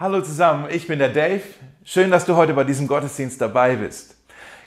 [0.00, 1.42] Hallo zusammen, ich bin der Dave.
[1.84, 4.16] Schön, dass du heute bei diesem Gottesdienst dabei bist.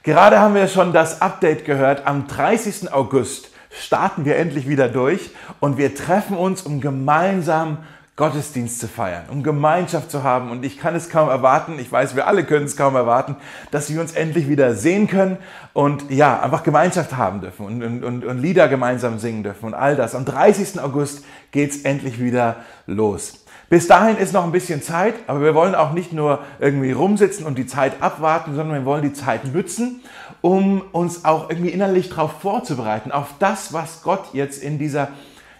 [0.03, 2.05] Gerade haben wir schon das Update gehört.
[2.05, 2.93] Am 30.
[2.93, 7.79] August starten wir endlich wieder durch und wir treffen uns, um gemeinsam
[8.15, 10.51] Gottesdienst zu feiern, um Gemeinschaft zu haben.
[10.51, 13.35] Und ich kann es kaum erwarten, ich weiß, wir alle können es kaum erwarten,
[13.71, 15.37] dass wir uns endlich wieder sehen können
[15.73, 19.73] und ja, einfach Gemeinschaft haben dürfen und, und, und, und Lieder gemeinsam singen dürfen und
[19.73, 20.13] all das.
[20.13, 20.79] Am 30.
[20.79, 23.42] August geht es endlich wieder los.
[23.73, 27.43] Bis dahin ist noch ein bisschen Zeit, aber wir wollen auch nicht nur irgendwie rumsitzen
[27.43, 30.01] und die Zeit abwarten, sondern wir wollen die Zeit nützen,
[30.41, 35.07] um uns auch irgendwie innerlich darauf vorzubereiten, auf das, was Gott jetzt in dieser,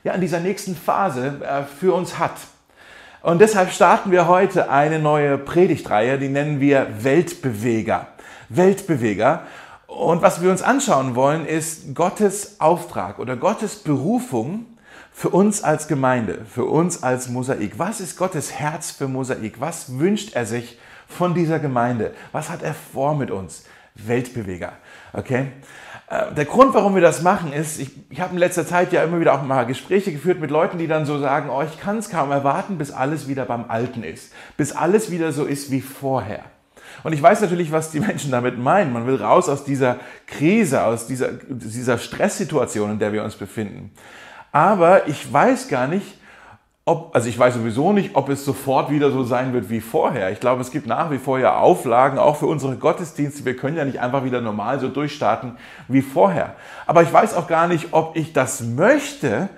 [0.04, 2.36] ja, in dieser nächsten Phase äh, für uns hat.
[3.24, 8.10] Und deshalb starten wir heute eine neue Predigtreihe, die nennen wir Weltbeweger.
[8.48, 9.42] Weltbeweger.
[9.88, 14.68] Und was wir uns anschauen wollen, ist Gottes Auftrag oder Gottes Berufung
[15.14, 17.78] für uns als Gemeinde, für uns als Mosaik.
[17.78, 19.62] Was ist Gottes Herz für Mosaik?
[19.62, 22.14] Was wünscht er sich von dieser Gemeinde?
[22.32, 23.64] Was hat er vor mit uns?
[23.96, 24.74] Weltbeweger.
[25.14, 25.52] Okay?
[26.10, 29.04] Äh, der Grund, warum wir das machen, ist, ich, ich habe in letzter Zeit ja
[29.04, 32.00] immer wieder auch mal Gespräche geführt mit Leuten, die dann so sagen, oh, ich kann
[32.00, 35.82] es kaum erwarten, bis alles wieder beim Alten ist, bis alles wieder so ist wie
[35.82, 36.44] vorher.
[37.04, 38.94] Und ich weiß natürlich, was die Menschen damit meinen.
[38.94, 43.92] Man will raus aus dieser Krise, aus dieser, dieser Stresssituation, in der wir uns befinden.
[44.54, 46.06] Aber ich weiß gar nicht,
[46.86, 50.32] ob, also ich weiß sowieso nicht, ob es sofort wieder so sein wird wie vorher.
[50.32, 53.46] Ich glaube, es gibt nach wie vor ja Auflagen, auch für unsere Gottesdienste.
[53.46, 56.56] Wir können ja nicht einfach wieder normal so durchstarten wie vorher.
[56.86, 59.50] Aber ich weiß auch gar nicht, ob ich das möchte,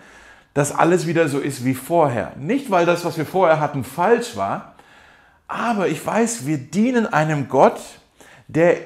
[0.53, 2.31] dass alles wieder so ist wie vorher.
[2.39, 4.75] Nicht, weil das, was wir vorher hatten, falsch war,
[5.47, 7.79] aber ich weiß, wir dienen einem Gott,
[8.47, 8.77] der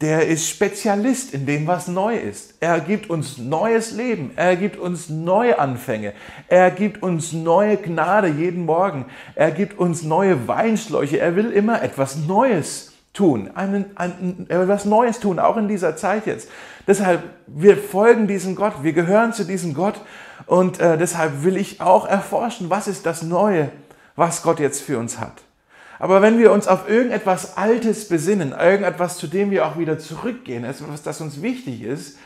[0.00, 2.54] der ist Spezialist in dem, was neu ist.
[2.60, 4.32] Er gibt uns neues Leben.
[4.34, 6.14] Er gibt uns neue Anfänge.
[6.48, 9.06] Er gibt uns neue Gnade jeden Morgen.
[9.34, 11.18] Er gibt uns neue Weinschläuche.
[11.18, 13.50] Er will immer etwas Neues tun.
[13.54, 16.48] Einen, ein, er will was Neues tun, auch in dieser Zeit jetzt.
[16.88, 18.82] Deshalb, wir folgen diesem Gott.
[18.82, 20.00] Wir gehören zu diesem Gott.
[20.46, 23.70] Und äh, deshalb will ich auch erforschen, was ist das Neue,
[24.16, 25.42] was Gott jetzt für uns hat.
[25.98, 30.64] Aber wenn wir uns auf irgendetwas Altes besinnen, irgendetwas, zu dem wir auch wieder zurückgehen,
[30.64, 32.18] etwas, das uns wichtig ist,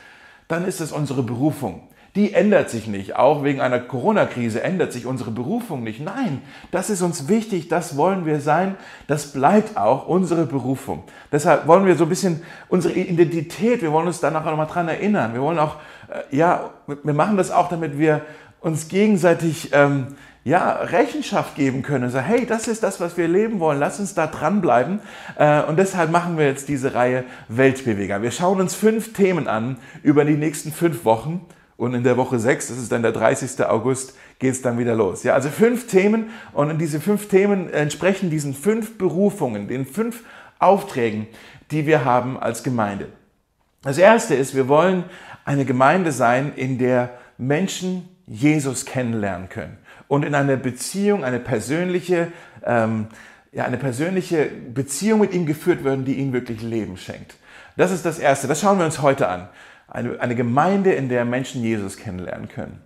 [0.49, 1.89] dann ist es unsere Berufung.
[2.17, 3.17] Die ändert sich nicht.
[3.17, 6.01] Auch wegen einer Corona-Krise ändert sich unsere Berufung nicht.
[6.01, 6.41] Nein,
[6.71, 8.77] das ist uns wichtig, das wollen wir sein,
[9.07, 11.05] das bleibt auch unsere Berufung.
[11.31, 14.89] Deshalb wollen wir so ein bisschen unsere Identität, wir wollen uns danach auch nochmal dran
[14.89, 15.35] erinnern.
[15.35, 15.77] Wir wollen auch,
[16.09, 18.23] äh, ja, wir machen das auch, damit wir
[18.61, 20.17] uns gegenseitig ähm,
[20.49, 22.09] ja, Rechenschaft geben können.
[22.11, 23.79] So, hey, das ist das, was wir leben wollen.
[23.79, 25.01] Lass uns da dranbleiben.
[25.37, 28.23] Äh, und deshalb machen wir jetzt diese Reihe Weltbeweger.
[28.23, 31.45] Wir schauen uns fünf Themen an über die nächsten fünf Wochen.
[31.77, 33.63] Und in der Woche sechs, das ist dann der 30.
[33.67, 35.23] August, geht es dann wieder los.
[35.23, 36.31] Ja, also fünf Themen.
[36.55, 40.25] Und diese fünf Themen entsprechen diesen fünf Berufungen, den fünf
[40.59, 41.27] Aufträgen,
[41.71, 43.11] die wir haben als Gemeinde.
[43.83, 45.05] Das erste ist, wir wollen
[45.45, 49.77] eine Gemeinde sein, in der Menschen Jesus kennenlernen können
[50.09, 52.33] und in eine Beziehung, eine persönliche,
[52.65, 53.07] ähm,
[53.53, 57.37] ja, eine persönliche Beziehung mit ihm geführt werden, die ihm wirklich Leben schenkt.
[57.77, 58.49] Das ist das Erste.
[58.49, 59.49] Das schauen wir uns heute an.
[59.87, 62.81] Eine, eine Gemeinde, in der Menschen Jesus kennenlernen können.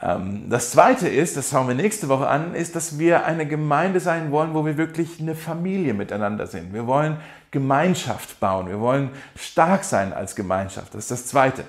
[0.00, 4.00] Ähm, das Zweite ist, das schauen wir nächste Woche an, ist, dass wir eine Gemeinde
[4.00, 6.72] sein wollen, wo wir wirklich eine Familie miteinander sind.
[6.72, 7.16] Wir wollen
[7.50, 8.68] Gemeinschaft bauen.
[8.68, 10.94] Wir wollen stark sein als Gemeinschaft.
[10.94, 11.64] Das ist das Zweite.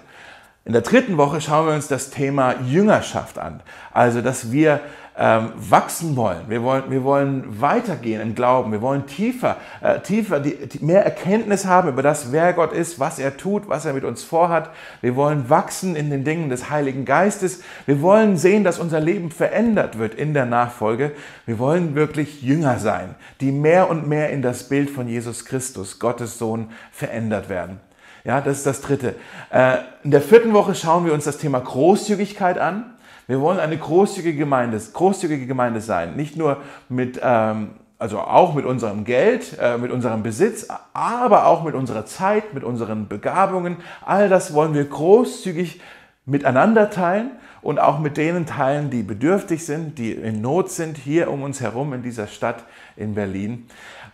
[0.66, 3.59] In der dritten Woche schauen wir uns das Thema Jüngerschaft an.
[3.91, 4.79] Also, dass wir
[5.18, 6.46] ähm, wachsen wollen.
[6.47, 8.72] Wir wollen, wir wollen weitergehen im Glauben.
[8.72, 12.97] Wir wollen tiefer, äh, tiefer die, die mehr Erkenntnis haben über das, wer Gott ist,
[12.97, 14.69] was er tut, was er mit uns vorhat.
[15.01, 17.62] Wir wollen wachsen in den Dingen des Heiligen Geistes.
[17.85, 21.12] Wir wollen sehen, dass unser Leben verändert wird in der Nachfolge.
[21.45, 26.00] Wir wollen wirklich Jünger sein, die mehr und mehr in das Bild von Jesus Christus,
[26.00, 27.81] Gottes Sohn, verändert werden.
[28.23, 29.16] Ja, das ist das Dritte.
[29.50, 32.94] Äh, in der vierten Woche schauen wir uns das Thema Großzügigkeit an.
[33.28, 36.16] Wir wollen eine großzügige Gemeinde, großzügige Gemeinde sein.
[36.16, 36.57] Nicht nur
[36.88, 42.06] mit, ähm, also auch mit unserem Geld, äh, mit unserem Besitz, aber auch mit unserer
[42.06, 43.77] Zeit, mit unseren Begabungen.
[44.06, 45.81] All das wollen wir großzügig
[46.25, 47.31] miteinander teilen
[47.62, 51.59] und auch mit denen teilen, die bedürftig sind, die in Not sind, hier um uns
[51.59, 52.63] herum in dieser Stadt
[52.95, 53.68] in Berlin.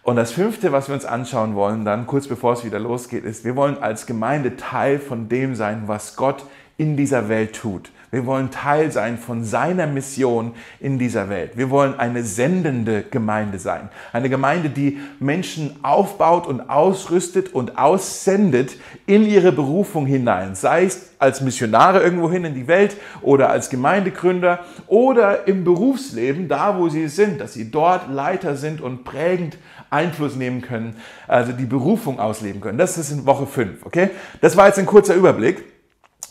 [0.09, 3.45] Und das fünfte, was wir uns anschauen wollen, dann kurz bevor es wieder losgeht, ist,
[3.45, 6.45] wir wollen als Gemeinde Teil von dem sein, was Gott
[6.77, 7.91] in dieser Welt tut.
[8.11, 11.57] Wir wollen Teil sein von seiner Mission in dieser Welt.
[11.57, 13.89] Wir wollen eine sendende Gemeinde sein.
[14.13, 20.56] Eine Gemeinde, die Menschen aufbaut und ausrüstet und aussendet in ihre Berufung hinein.
[20.56, 26.79] Sei es als Missionare irgendwohin in die Welt oder als Gemeindegründer oder im Berufsleben, da
[26.79, 29.57] wo sie sind, dass sie dort Leiter sind und prägend
[29.91, 30.95] Einfluss nehmen können,
[31.27, 32.77] also die Berufung ausleben können.
[32.77, 34.09] Das ist in Woche 5, okay?
[34.41, 35.79] Das war jetzt ein kurzer Überblick.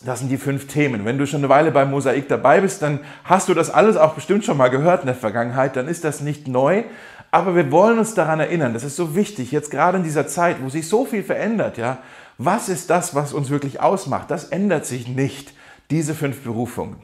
[0.04, 1.04] Das sind die fünf Themen.
[1.04, 4.14] Wenn du schon eine Weile beim Mosaik dabei bist, dann hast du das alles auch
[4.14, 5.74] bestimmt schon mal gehört in der Vergangenheit.
[5.76, 6.84] Dann ist das nicht neu.
[7.30, 10.56] Aber wir wollen uns daran erinnern, das ist so wichtig, jetzt gerade in dieser Zeit,
[10.62, 11.98] wo sich so viel verändert, ja.
[12.38, 14.30] Was ist das, was uns wirklich ausmacht?
[14.30, 15.52] Das ändert sich nicht,
[15.90, 16.96] diese fünf Berufungen.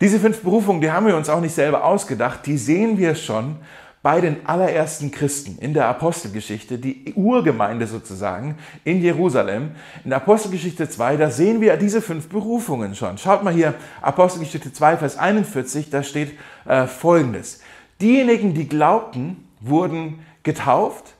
[0.00, 3.56] Diese fünf Berufungen, die haben wir uns auch nicht selber ausgedacht, die sehen wir schon
[4.02, 9.72] bei den allerersten Christen in der Apostelgeschichte, die Urgemeinde sozusagen in Jerusalem.
[10.04, 13.18] In Apostelgeschichte 2, da sehen wir diese fünf Berufungen schon.
[13.18, 16.32] Schaut mal hier, Apostelgeschichte 2, Vers 41, da steht
[16.64, 17.60] äh, folgendes.
[18.00, 21.14] Diejenigen, die glaubten, wurden getauft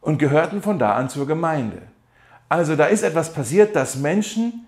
[0.00, 1.82] und gehörten von da an zur Gemeinde.
[2.50, 4.66] Also da ist etwas passiert, dass Menschen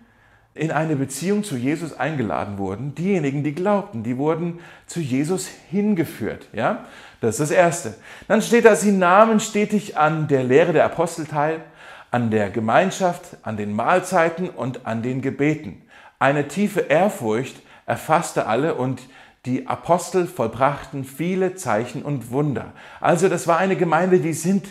[0.55, 2.95] in eine Beziehung zu Jesus eingeladen wurden.
[2.95, 6.49] Diejenigen, die glaubten, die wurden zu Jesus hingeführt.
[6.53, 6.85] Ja?
[7.21, 7.95] Das ist das Erste.
[8.29, 11.61] Dann steht da, sie nahmen stetig an der Lehre der Apostel teil,
[12.11, 15.83] an der Gemeinschaft, an den Mahlzeiten und an den Gebeten.
[16.19, 19.03] Eine tiefe Ehrfurcht erfasste alle und
[19.47, 22.73] die Apostel vollbrachten viele Zeichen und Wunder.
[23.01, 24.69] Also das war eine Gemeinde, die sind,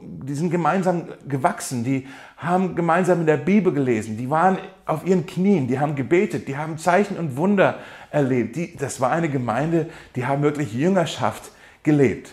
[0.00, 5.26] die sind gemeinsam gewachsen, die haben gemeinsam in der Bibel gelesen, die waren auf ihren
[5.26, 7.78] Knien, die haben gebetet, die haben Zeichen und Wunder
[8.10, 8.56] erlebt.
[8.56, 11.52] Die, das war eine Gemeinde, die haben wirklich Jüngerschaft
[11.82, 12.32] gelebt.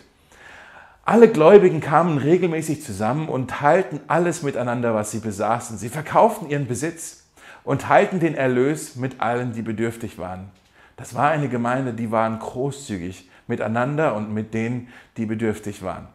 [1.06, 5.78] Alle Gläubigen kamen regelmäßig zusammen und teilten alles miteinander, was sie besaßen.
[5.78, 7.24] Sie verkauften ihren Besitz
[7.64, 10.50] und teilten den Erlös mit allen, die bedürftig waren.
[10.98, 16.08] Das war eine Gemeinde, die waren großzügig miteinander und mit denen, die bedürftig waren.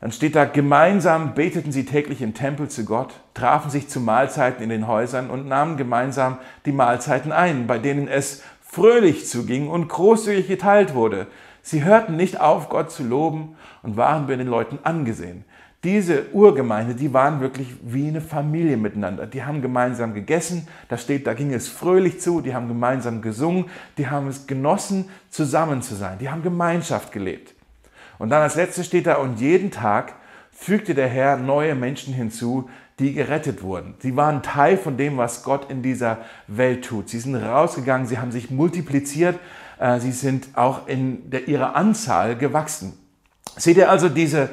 [0.00, 4.62] Dann steht da, gemeinsam beteten sie täglich im Tempel zu Gott, trafen sich zu Mahlzeiten
[4.62, 9.88] in den Häusern und nahmen gemeinsam die Mahlzeiten ein, bei denen es fröhlich zuging und
[9.88, 11.26] großzügig geteilt wurde.
[11.62, 15.44] Sie hörten nicht auf, Gott zu loben und waren bei den Leuten angesehen.
[15.82, 19.26] Diese Urgemeinde, die waren wirklich wie eine Familie miteinander.
[19.26, 23.64] Die haben gemeinsam gegessen, da steht, da ging es fröhlich zu, die haben gemeinsam gesungen,
[23.96, 26.18] die haben es genossen, zusammen zu sein.
[26.18, 27.54] Die haben Gemeinschaft gelebt.
[28.18, 30.12] Und dann als letztes steht da, und jeden Tag
[30.50, 32.68] fügte der Herr neue Menschen hinzu,
[32.98, 33.94] die gerettet wurden.
[34.00, 37.08] Sie waren Teil von dem, was Gott in dieser Welt tut.
[37.08, 39.38] Sie sind rausgegangen, sie haben sich multipliziert,
[39.98, 42.92] sie sind auch in der, ihrer Anzahl gewachsen.
[43.56, 44.50] Seht ihr also, diese,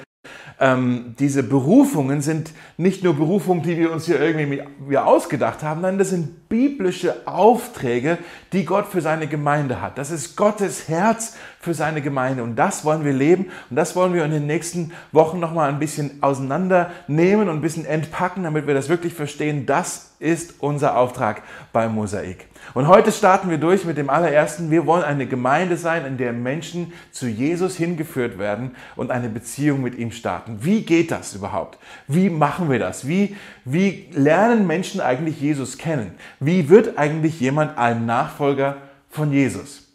[0.60, 5.82] ähm, diese Berufungen sind nicht nur Berufungen, die wir uns hier irgendwie wieder ausgedacht haben,
[5.82, 8.18] nein, das sind biblische Aufträge,
[8.54, 9.98] die Gott für seine Gemeinde hat.
[9.98, 11.36] Das ist Gottes Herz
[11.68, 14.94] für seine Gemeinde und das wollen wir leben und das wollen wir in den nächsten
[15.12, 19.66] Wochen nochmal ein bisschen auseinandernehmen und ein bisschen entpacken, damit wir das wirklich verstehen.
[19.66, 21.44] Das ist unser Auftrag
[21.74, 22.48] beim Mosaik.
[22.74, 24.72] Und heute starten wir durch mit dem allerersten.
[24.72, 29.82] Wir wollen eine Gemeinde sein, in der Menschen zu Jesus hingeführt werden und eine Beziehung
[29.82, 30.60] mit ihm starten.
[30.62, 31.78] Wie geht das überhaupt?
[32.08, 33.10] Wie machen wir das?
[33.10, 33.36] Wie,
[33.66, 36.12] wie lernen Menschen eigentlich Jesus kennen?
[36.40, 38.78] Wie wird eigentlich jemand ein Nachfolger
[39.10, 39.87] von Jesus?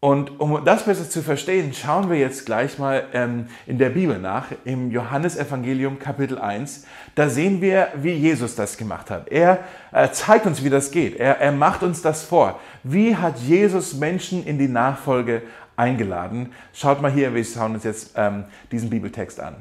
[0.00, 4.20] Und um das besser zu verstehen, schauen wir jetzt gleich mal ähm, in der Bibel
[4.20, 6.86] nach, im Johannesevangelium Kapitel 1.
[7.16, 9.28] Da sehen wir, wie Jesus das gemacht hat.
[9.28, 11.16] Er äh, zeigt uns, wie das geht.
[11.16, 12.60] Er, er macht uns das vor.
[12.84, 15.42] Wie hat Jesus Menschen in die Nachfolge
[15.74, 16.52] eingeladen?
[16.72, 19.56] Schaut mal hier, wir schauen uns jetzt ähm, diesen Bibeltext an.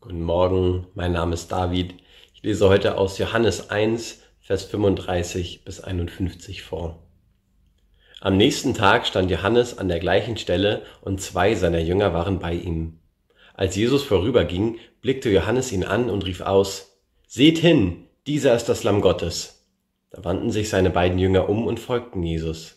[0.00, 1.96] Guten Morgen, mein Name ist David.
[2.34, 7.09] Ich lese heute aus Johannes 1, Vers 35 bis 51 vor.
[8.22, 12.52] Am nächsten Tag stand Johannes an der gleichen Stelle und zwei seiner Jünger waren bei
[12.52, 12.98] ihm.
[13.54, 18.84] Als Jesus vorüberging, blickte Johannes ihn an und rief aus, Seht hin, dieser ist das
[18.84, 19.66] Lamm Gottes.
[20.10, 22.76] Da wandten sich seine beiden Jünger um und folgten Jesus.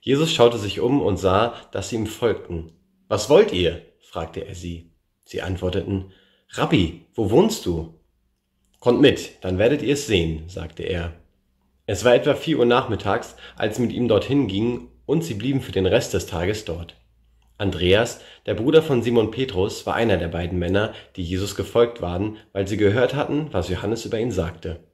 [0.00, 2.72] Jesus schaute sich um und sah, dass sie ihm folgten.
[3.06, 3.82] Was wollt ihr?
[4.00, 4.92] fragte er sie.
[5.26, 6.12] Sie antworteten,
[6.52, 8.00] Rabbi, wo wohnst du?
[8.78, 11.19] Kommt mit, dann werdet ihr es sehen, sagte er.
[11.90, 15.60] Es war etwa vier Uhr nachmittags, als sie mit ihm dorthin gingen, und sie blieben
[15.60, 16.94] für den Rest des Tages dort.
[17.58, 22.36] Andreas, der Bruder von Simon Petrus, war einer der beiden Männer, die Jesus gefolgt waren,
[22.52, 24.84] weil sie gehört hatten, was Johannes über ihn sagte.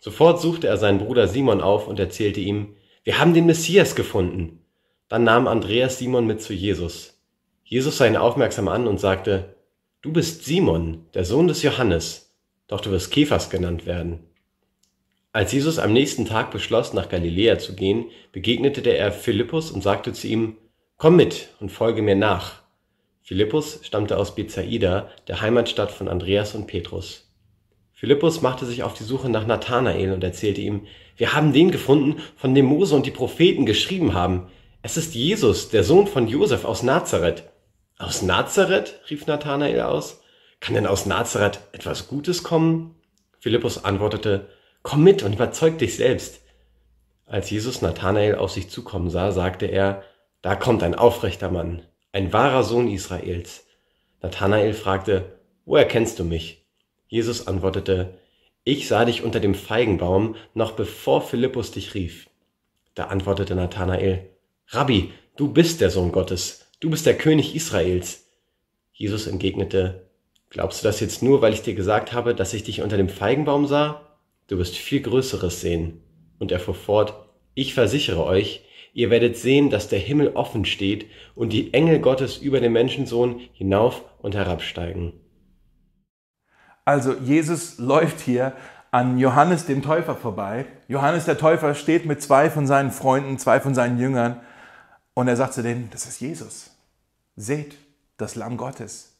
[0.00, 2.74] Sofort suchte er seinen Bruder Simon auf und erzählte ihm,
[3.04, 4.64] wir haben den Messias gefunden.
[5.06, 7.16] Dann nahm Andreas Simon mit zu Jesus.
[7.62, 9.54] Jesus sah ihn aufmerksam an und sagte,
[10.02, 12.34] Du bist Simon, der Sohn des Johannes,
[12.66, 14.33] doch du wirst Kephas genannt werden.
[15.34, 20.12] Als Jesus am nächsten Tag beschloss, nach Galiläa zu gehen, begegnete er Philippus und sagte
[20.12, 20.58] zu ihm,
[20.96, 22.62] Komm mit und folge mir nach.
[23.20, 27.32] Philippus stammte aus Bethsaida, der Heimatstadt von Andreas und Petrus.
[27.92, 30.86] Philippus machte sich auf die Suche nach Nathanael und erzählte ihm,
[31.16, 34.46] wir haben den gefunden, von dem Mose und die Propheten geschrieben haben.
[34.82, 37.42] Es ist Jesus, der Sohn von Josef aus Nazareth.
[37.98, 39.00] Aus Nazareth?
[39.10, 40.20] rief Nathanael aus.
[40.60, 42.94] Kann denn aus Nazareth etwas Gutes kommen?
[43.40, 44.46] Philippus antwortete,
[44.84, 46.42] Komm mit und überzeug dich selbst.
[47.24, 50.04] Als Jesus Nathanael auf sich zukommen sah, sagte er,
[50.42, 51.80] da kommt ein aufrechter Mann,
[52.12, 53.64] ein wahrer Sohn Israels.
[54.20, 56.66] Nathanael fragte, woher kennst du mich?
[57.08, 58.18] Jesus antwortete,
[58.62, 62.28] ich sah dich unter dem Feigenbaum, noch bevor Philippus dich rief.
[62.94, 64.28] Da antwortete Nathanael,
[64.68, 68.26] Rabbi, du bist der Sohn Gottes, du bist der König Israels.
[68.92, 70.10] Jesus entgegnete,
[70.50, 73.08] glaubst du das jetzt nur, weil ich dir gesagt habe, dass ich dich unter dem
[73.08, 74.13] Feigenbaum sah?
[74.48, 76.00] Du wirst viel Größeres sehen.
[76.38, 77.14] Und er fuhr fort,
[77.54, 82.38] ich versichere euch, ihr werdet sehen, dass der Himmel offen steht und die Engel Gottes
[82.38, 85.12] über den Menschensohn hinauf und herabsteigen.
[86.84, 88.52] Also Jesus läuft hier
[88.90, 90.66] an Johannes dem Täufer vorbei.
[90.86, 94.40] Johannes der Täufer steht mit zwei von seinen Freunden, zwei von seinen Jüngern
[95.14, 96.70] und er sagt zu denen, das ist Jesus.
[97.36, 97.76] Seht,
[98.16, 99.13] das Lamm Gottes.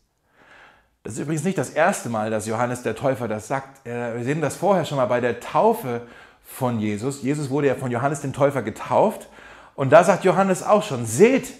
[1.04, 3.84] Das ist übrigens nicht das erste Mal, dass Johannes der Täufer das sagt.
[3.84, 6.00] Wir sehen das vorher schon mal bei der Taufe
[6.42, 7.22] von Jesus.
[7.22, 9.28] Jesus wurde ja von Johannes dem Täufer getauft.
[9.74, 11.52] Und da sagt Johannes auch schon, seht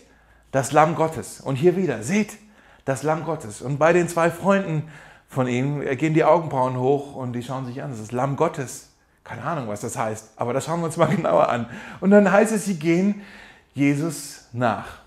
[0.50, 1.42] das Lamm Gottes.
[1.42, 2.38] Und hier wieder, seht
[2.86, 3.60] das Lamm Gottes.
[3.60, 4.88] Und bei den zwei Freunden
[5.28, 7.90] von ihm gehen die Augenbrauen hoch und die schauen sich an.
[7.90, 8.92] Das ist Lamm Gottes.
[9.24, 11.66] Keine Ahnung, was das heißt, aber das schauen wir uns mal genauer an.
[12.00, 13.20] Und dann heißt es, sie gehen
[13.74, 15.03] Jesus nach.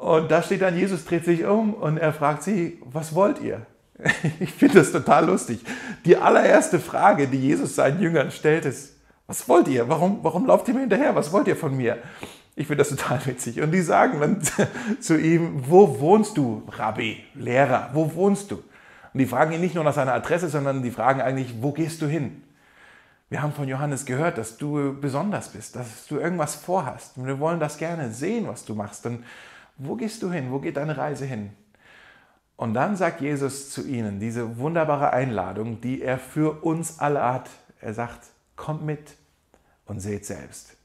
[0.00, 3.66] Und da steht dann, Jesus dreht sich um und er fragt sie, was wollt ihr?
[4.40, 5.62] Ich finde das total lustig.
[6.06, 9.90] Die allererste Frage, die Jesus seinen Jüngern stellt, ist, was wollt ihr?
[9.90, 11.14] Warum, warum lauft ihr mir hinterher?
[11.14, 11.98] Was wollt ihr von mir?
[12.56, 13.60] Ich finde das total witzig.
[13.60, 14.40] Und die sagen dann
[15.00, 18.54] zu ihm, wo wohnst du, Rabbi, Lehrer, wo wohnst du?
[18.54, 22.00] Und die fragen ihn nicht nur nach seiner Adresse, sondern die fragen eigentlich, wo gehst
[22.00, 22.42] du hin?
[23.28, 27.18] Wir haben von Johannes gehört, dass du besonders bist, dass du irgendwas vorhast.
[27.18, 29.04] Und wir wollen das gerne sehen, was du machst.
[29.04, 29.24] Und
[29.82, 30.50] wo gehst du hin?
[30.50, 31.50] Wo geht deine Reise hin?
[32.56, 37.48] Und dann sagt Jesus zu ihnen diese wunderbare Einladung, die er für uns alle hat.
[37.80, 39.16] Er sagt, kommt mit
[39.86, 40.76] und seht selbst.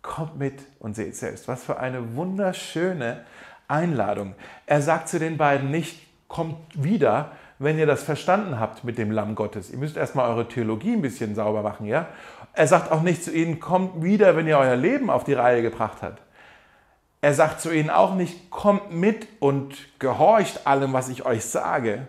[0.00, 1.46] Kommt mit und seht selbst.
[1.46, 3.24] Was für eine wunderschöne
[3.68, 4.34] Einladung.
[4.64, 9.10] Er sagt zu den beiden nicht, kommt wieder, wenn ihr das verstanden habt mit dem
[9.10, 9.70] Lamm Gottes.
[9.70, 12.08] Ihr müsst erstmal eure Theologie ein bisschen sauber machen, ja?
[12.54, 15.60] Er sagt auch nicht zu ihnen, kommt wieder, wenn ihr euer Leben auf die Reihe
[15.60, 16.22] gebracht habt.
[17.22, 22.06] Er sagt zu ihnen auch nicht, kommt mit und gehorcht allem, was ich euch sage.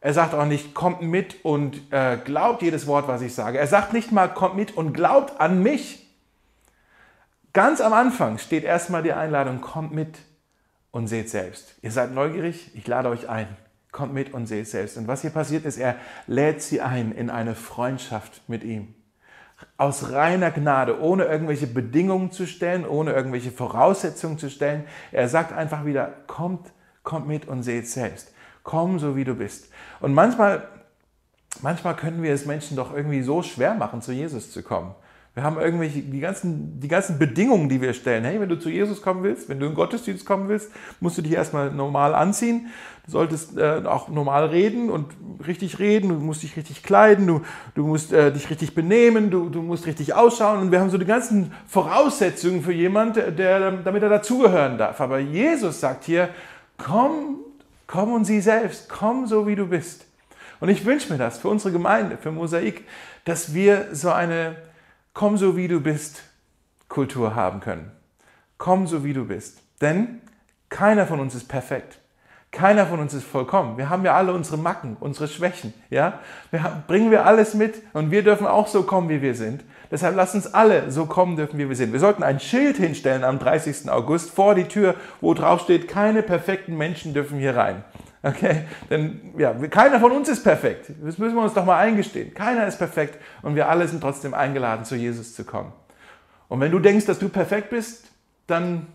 [0.00, 3.58] Er sagt auch nicht, kommt mit und äh, glaubt jedes Wort, was ich sage.
[3.58, 6.08] Er sagt nicht mal, kommt mit und glaubt an mich.
[7.52, 10.18] Ganz am Anfang steht erstmal die Einladung, kommt mit
[10.90, 11.74] und seht selbst.
[11.82, 13.46] Ihr seid neugierig, ich lade euch ein.
[13.92, 14.96] Kommt mit und seht selbst.
[14.96, 15.96] Und was hier passiert ist, er
[16.26, 18.94] lädt sie ein in eine Freundschaft mit ihm
[19.76, 24.84] aus reiner Gnade, ohne irgendwelche Bedingungen zu stellen, ohne irgendwelche Voraussetzungen zu stellen.
[25.10, 28.32] Er sagt einfach wieder, kommt, kommt mit und seht selbst.
[28.62, 29.70] Komm so wie du bist.
[30.00, 30.68] Und manchmal,
[31.62, 34.94] manchmal können wir es Menschen doch irgendwie so schwer machen, zu Jesus zu kommen.
[35.34, 38.24] Wir haben irgendwelche, die ganzen, die ganzen Bedingungen, die wir stellen.
[38.24, 40.70] Hey, wenn du zu Jesus kommen willst, wenn du in Gottesdienst kommen willst,
[41.00, 42.66] musst du dich erstmal normal anziehen.
[43.06, 45.06] Du solltest äh, auch normal reden und
[45.46, 46.10] richtig reden.
[46.10, 47.26] Du musst dich richtig kleiden.
[47.26, 47.40] Du,
[47.74, 49.30] du musst äh, dich richtig benehmen.
[49.30, 50.60] Du, du musst richtig ausschauen.
[50.60, 55.00] Und wir haben so die ganzen Voraussetzungen für jemanden, der, damit er dazugehören darf.
[55.00, 56.28] Aber Jesus sagt hier,
[56.76, 57.38] komm,
[57.86, 58.90] komm und sieh selbst.
[58.90, 60.04] Komm so, wie du bist.
[60.60, 62.84] Und ich wünsche mir das für unsere Gemeinde, für Mosaik,
[63.24, 64.56] dass wir so eine
[65.14, 66.22] Komm so wie du bist
[66.88, 67.92] Kultur haben können.
[68.56, 69.58] Komm so wie du bist.
[69.80, 70.20] Denn
[70.70, 71.98] keiner von uns ist perfekt.
[72.50, 73.78] Keiner von uns ist vollkommen.
[73.78, 75.72] Wir haben ja alle unsere Macken, unsere Schwächen.
[75.88, 76.20] Ja?
[76.50, 79.64] Wir haben, bringen wir alles mit und wir dürfen auch so kommen, wie wir sind.
[79.90, 81.92] Deshalb lasst uns alle so kommen dürfen, wie wir sind.
[81.92, 83.90] Wir sollten ein Schild hinstellen am 30.
[83.90, 87.84] August vor die Tür, wo drauf steht, keine perfekten Menschen dürfen hier rein.
[88.22, 88.64] Okay?
[88.88, 90.92] Denn ja, keiner von uns ist perfekt.
[91.02, 92.32] Das müssen wir uns doch mal eingestehen.
[92.34, 95.72] Keiner ist perfekt und wir alle sind trotzdem eingeladen, zu Jesus zu kommen.
[96.48, 98.04] Und wenn du denkst, dass du perfekt bist,
[98.46, 98.86] dann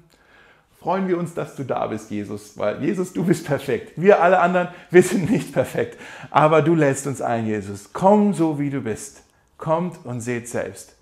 [0.80, 2.58] freuen wir uns, dass du da bist, Jesus.
[2.58, 3.94] Weil Jesus, du bist perfekt.
[3.96, 6.00] Wir alle anderen, wir sind nicht perfekt.
[6.30, 7.92] Aber du lädst uns ein, Jesus.
[7.92, 9.24] Komm so, wie du bist.
[9.58, 10.96] Kommt und seht selbst.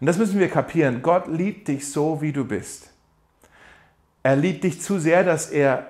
[0.00, 1.00] Und das müssen wir kapieren.
[1.00, 2.90] Gott liebt dich so, wie du bist.
[4.22, 5.86] Er liebt dich zu sehr, dass er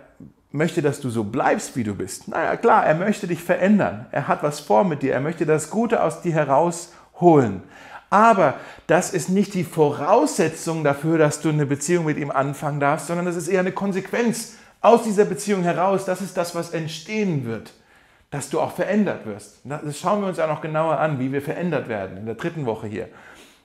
[0.52, 2.28] möchte, dass du so bleibst, wie du bist.
[2.28, 4.07] Naja, klar, er möchte dich verändern.
[4.11, 5.12] Er hat was vor mit dir.
[5.12, 7.62] Er möchte das Gute aus dir herausholen holen.
[8.09, 8.54] Aber
[8.87, 13.26] das ist nicht die Voraussetzung dafür, dass du eine Beziehung mit ihm anfangen darfst, sondern
[13.26, 16.04] das ist eher eine Konsequenz aus dieser Beziehung heraus.
[16.07, 17.73] Das ist das, was entstehen wird,
[18.30, 19.61] dass du auch verändert wirst.
[19.64, 22.66] Das schauen wir uns auch noch genauer an, wie wir verändert werden in der dritten
[22.66, 23.09] Woche hier.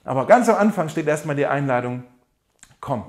[0.04, 2.04] Aber ganz am Anfang steht erstmal die Einladung,
[2.80, 3.06] komm,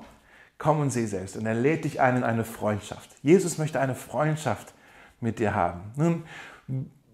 [0.58, 1.38] komm und seh selbst.
[1.38, 3.10] Und er lädt dich ein in eine Freundschaft.
[3.22, 4.74] Jesus möchte eine Freundschaft
[5.20, 5.92] mit dir haben.
[5.96, 6.24] Nun,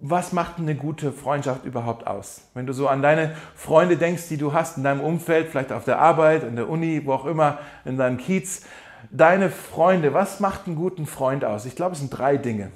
[0.05, 2.41] was macht eine gute Freundschaft überhaupt aus?
[2.53, 5.85] Wenn du so an deine Freunde denkst, die du hast in deinem Umfeld, vielleicht auf
[5.85, 8.63] der Arbeit, in der Uni, wo auch immer, in deinem Kiez,
[9.11, 11.65] deine Freunde, was macht einen guten Freund aus?
[11.65, 12.71] Ich glaube, es sind drei Dinge.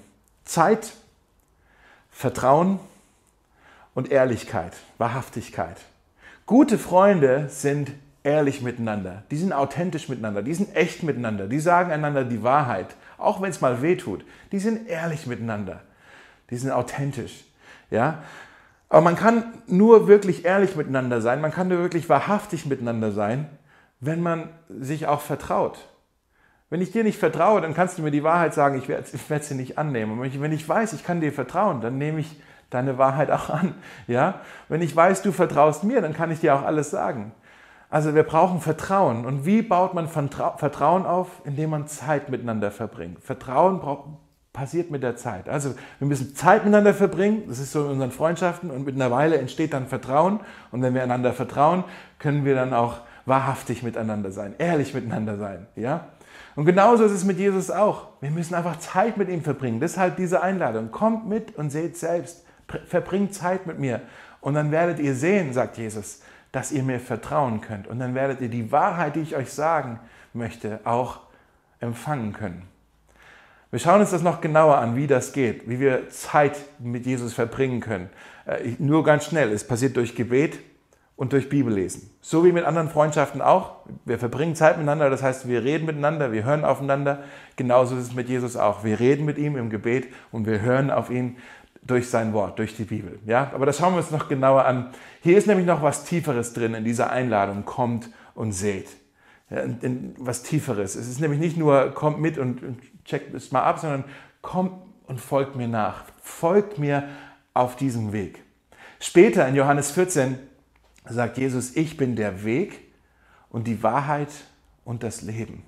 [0.46, 0.94] Zeit,
[2.10, 2.80] Vertrauen
[3.94, 5.78] und Ehrlichkeit, Wahrhaftigkeit.
[6.46, 7.92] Gute Freunde sind
[8.28, 12.96] ehrlich miteinander, die sind authentisch miteinander, die sind echt miteinander, die sagen einander die Wahrheit,
[13.18, 14.26] auch wenn es mal weh tut.
[14.52, 15.82] Die sind ehrlich miteinander
[16.50, 17.46] die sind authentisch.
[17.90, 18.24] Ja?
[18.90, 23.48] Aber man kann nur wirklich ehrlich miteinander sein, man kann nur wirklich wahrhaftig miteinander sein,
[24.00, 25.90] wenn man sich auch vertraut.
[26.70, 29.30] Wenn ich dir nicht vertraue, dann kannst du mir die Wahrheit sagen, ich werde, ich
[29.30, 30.20] werde sie nicht annehmen.
[30.20, 33.74] Und wenn ich, weiß, ich kann dir vertrauen, dann nehme ich deine Wahrheit auch an.
[34.08, 34.42] Ja?
[34.68, 37.32] Wenn ich weiß, du vertraust mir, dann kann ich dir auch alles sagen.
[37.90, 39.26] Also wir brauchen Vertrauen.
[39.26, 41.42] Und wie baut man Vertrauen auf?
[41.46, 43.24] Indem man Zeit miteinander verbringt.
[43.24, 43.82] Vertrauen
[44.58, 45.48] passiert mit der Zeit.
[45.48, 49.12] Also wir müssen Zeit miteinander verbringen, das ist so in unseren Freundschaften und mit einer
[49.12, 50.40] Weile entsteht dann Vertrauen
[50.72, 51.84] und wenn wir einander vertrauen,
[52.18, 56.08] können wir dann auch wahrhaftig miteinander sein, ehrlich miteinander sein, ja?
[56.56, 58.08] Und genauso ist es mit Jesus auch.
[58.20, 59.80] Wir müssen einfach Zeit mit ihm verbringen.
[59.80, 60.90] Deshalb diese Einladung.
[60.90, 62.44] Kommt mit und seht selbst.
[62.88, 64.02] Verbringt Zeit mit mir.
[64.42, 66.24] Und dann werdet ihr sehen, sagt Jesus,
[66.58, 67.86] dass ihr mir vertrauen könnt.
[67.86, 70.00] Und dann werdet ihr die Wahrheit, die ich euch sagen
[70.34, 71.20] möchte, auch
[71.80, 72.64] empfangen können.
[73.70, 77.36] Wir schauen uns das noch genauer an, wie das geht, wie wir Zeit mit Jesus
[77.36, 78.10] verbringen können.
[78.48, 80.58] Äh, nur ganz schnell, es passiert durch Gebet
[81.16, 82.10] und durch Bibellesen.
[82.22, 83.76] So wie mit anderen Freundschaften auch.
[84.06, 87.24] Wir verbringen Zeit miteinander, das heißt, wir reden miteinander, wir hören aufeinander.
[87.56, 88.84] Genauso ist es mit Jesus auch.
[88.84, 91.38] Wir reden mit ihm im Gebet und wir hören auf ihn
[91.88, 93.20] durch sein Wort, durch die Bibel.
[93.26, 94.92] Ja, aber das schauen wir uns noch genauer an.
[95.22, 97.66] Hier ist nämlich noch was Tieferes drin in dieser Einladung.
[97.66, 98.88] Kommt und seht.
[99.50, 99.64] Ja,
[100.18, 100.96] was Tieferes.
[100.96, 104.04] Es ist nämlich nicht nur, kommt mit und, und checkt es mal ab, sondern
[104.42, 104.74] kommt
[105.08, 106.04] und folgt mir nach.
[106.22, 107.08] Folgt mir
[107.54, 108.44] auf diesem Weg.
[109.00, 110.38] Später in Johannes 14
[111.06, 112.80] sagt Jesus, ich bin der Weg
[113.50, 114.30] und die Wahrheit
[114.84, 115.64] und das Leben.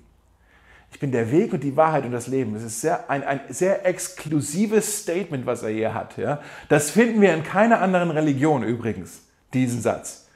[0.92, 2.54] Ich bin der Weg und die Wahrheit und das Leben.
[2.54, 6.16] Das ist sehr, ein, ein sehr exklusives Statement, was er hier hat.
[6.16, 6.40] Ja?
[6.68, 9.22] Das finden wir in keiner anderen Religion übrigens,
[9.54, 10.26] diesen Satz.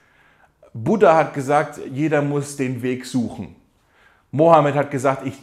[0.73, 3.55] Buddha hat gesagt, jeder muss den Weg suchen.
[4.31, 5.38] Mohammed hat gesagt, ich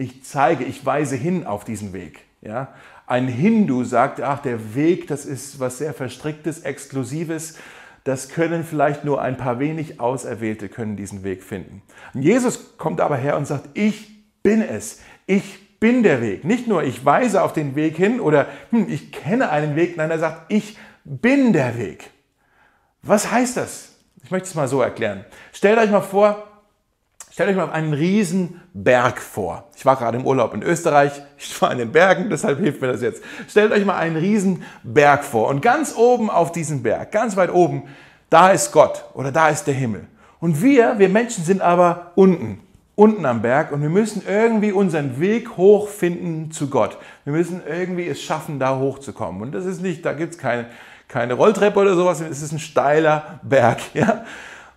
[0.00, 2.20] ich zeige, ich weise hin auf diesen Weg.
[2.40, 2.68] Ja?
[3.06, 7.58] Ein Hindu sagt, ach, der Weg, das ist was sehr Verstricktes, Exklusives.
[8.04, 11.82] Das können vielleicht nur ein paar wenig Auserwählte können diesen Weg finden.
[12.14, 15.00] Jesus kommt aber her und sagt, ich bin es.
[15.26, 16.44] Ich bin der Weg.
[16.44, 20.10] Nicht nur ich weise auf den Weg hin oder hm, ich kenne einen Weg, nein,
[20.10, 22.10] er sagt, ich bin der Weg.
[23.02, 23.96] Was heißt das?
[24.22, 25.24] Ich möchte es mal so erklären.
[25.52, 26.46] Stellt euch mal vor,
[27.32, 29.68] Stellt euch mal einen riesen Berg vor.
[29.76, 32.88] Ich war gerade im Urlaub in Österreich, ich war in den Bergen, deshalb hilft mir
[32.88, 33.22] das jetzt.
[33.48, 37.50] Stellt euch mal einen riesen Berg vor und ganz oben auf diesem Berg, ganz weit
[37.50, 37.84] oben,
[38.30, 40.06] da ist Gott oder da ist der Himmel.
[40.40, 42.60] Und wir, wir Menschen sind aber unten,
[43.00, 46.98] unten am Berg und wir müssen irgendwie unseren Weg hochfinden zu Gott.
[47.24, 49.40] Wir müssen irgendwie es schaffen, da hochzukommen.
[49.40, 50.66] Und das ist nicht, da gibt es keine,
[51.08, 53.78] keine Rolltreppe oder sowas, es ist ein steiler Berg.
[53.94, 54.24] Ja?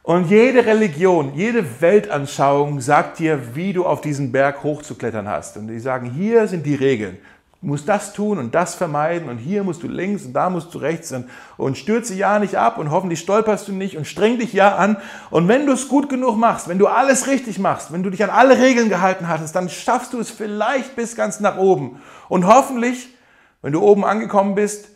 [0.03, 5.57] Und jede Religion, jede Weltanschauung sagt dir, wie du auf diesen Berg hochzuklettern hast.
[5.57, 7.17] Und die sagen, hier sind die Regeln.
[7.63, 10.73] Du musst das tun und das vermeiden und hier musst du links und da musst
[10.73, 14.37] du rechts und, und stürze ja nicht ab und hoffentlich stolperst du nicht und streng
[14.37, 14.97] dich ja an.
[15.29, 18.21] Und wenn du es gut genug machst, wenn du alles richtig machst, wenn du dich
[18.21, 22.01] an alle Regeln gehalten hattest, dann schaffst du es vielleicht bis ganz nach oben.
[22.27, 23.15] Und hoffentlich,
[23.61, 24.89] wenn du oben angekommen bist,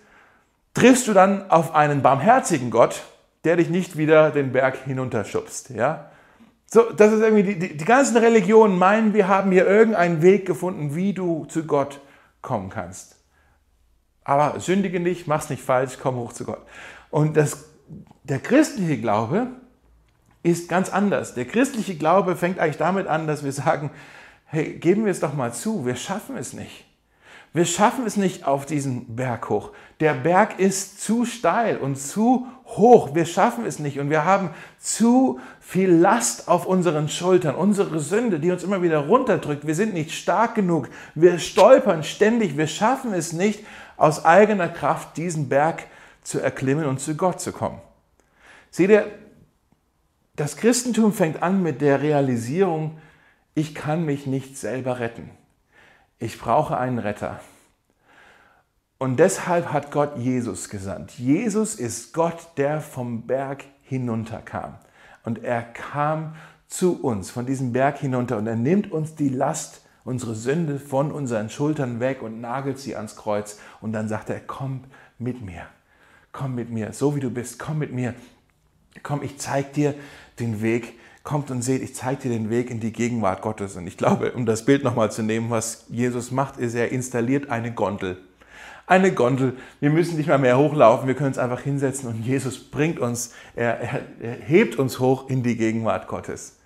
[0.73, 3.03] triffst du dann auf einen barmherzigen Gott,
[3.45, 5.69] der dich nicht wieder den Berg hinunterschubst.
[5.69, 6.11] Ja?
[6.65, 10.45] So, das ist irgendwie, die, die, die ganzen Religionen meinen, wir haben hier irgendeinen Weg
[10.45, 12.01] gefunden, wie du zu Gott
[12.47, 13.17] kommen kannst.
[14.23, 16.65] Aber sündige nicht, mach's nicht falsch, komm hoch zu Gott.
[17.09, 17.65] Und das,
[18.23, 19.47] der christliche Glaube
[20.43, 21.33] ist ganz anders.
[21.33, 23.91] Der christliche Glaube fängt eigentlich damit an, dass wir sagen,
[24.45, 26.85] hey, geben wir es doch mal zu, wir schaffen es nicht.
[27.57, 29.71] Wir schaffen es nicht auf diesen Berg hoch.
[29.99, 33.15] Der Berg ist zu steil und zu hoch.
[33.15, 37.55] Wir schaffen es nicht und wir haben zu viel Last auf unseren Schultern.
[37.55, 39.65] Unsere Sünde, die uns immer wieder runterdrückt.
[39.65, 40.87] Wir sind nicht stark genug.
[41.15, 42.57] Wir stolpern ständig.
[42.57, 43.65] Wir schaffen es nicht,
[43.97, 45.87] aus eigener Kraft diesen Berg
[46.21, 47.81] zu erklimmen und zu Gott zu kommen.
[48.69, 49.07] Seht ihr,
[50.35, 52.99] das Christentum fängt an mit der Realisierung,
[53.55, 55.31] ich kann mich nicht selber retten.
[56.19, 57.39] Ich brauche einen Retter.
[58.97, 61.11] Und deshalb hat Gott Jesus gesandt.
[61.19, 64.75] Jesus ist Gott, der vom Berg hinunterkam.
[65.23, 66.35] Und er kam
[66.67, 71.11] zu uns von diesem Berg hinunter und er nimmt uns die Last, unsere Sünde von
[71.11, 73.59] unseren Schultern weg und nagelt sie ans Kreuz.
[73.81, 74.85] Und dann sagt er, komm
[75.19, 75.63] mit mir,
[76.31, 78.15] komm mit mir, so wie du bist, komm mit mir.
[79.03, 79.93] Komm, ich zeig dir
[80.39, 80.97] den Weg.
[81.27, 83.75] Kommt und seht, ich zeige dir den Weg in die Gegenwart Gottes.
[83.75, 87.49] Und ich glaube, um das Bild nochmal zu nehmen, was Jesus macht, ist, er installiert
[87.49, 88.17] eine Gondel
[88.89, 89.57] eine Gondel.
[89.81, 93.33] Wir müssen nicht mal mehr hochlaufen, wir können uns einfach hinsetzen und Jesus bringt uns,
[93.53, 96.56] er, er, er hebt uns hoch in die Gegenwart Gottes.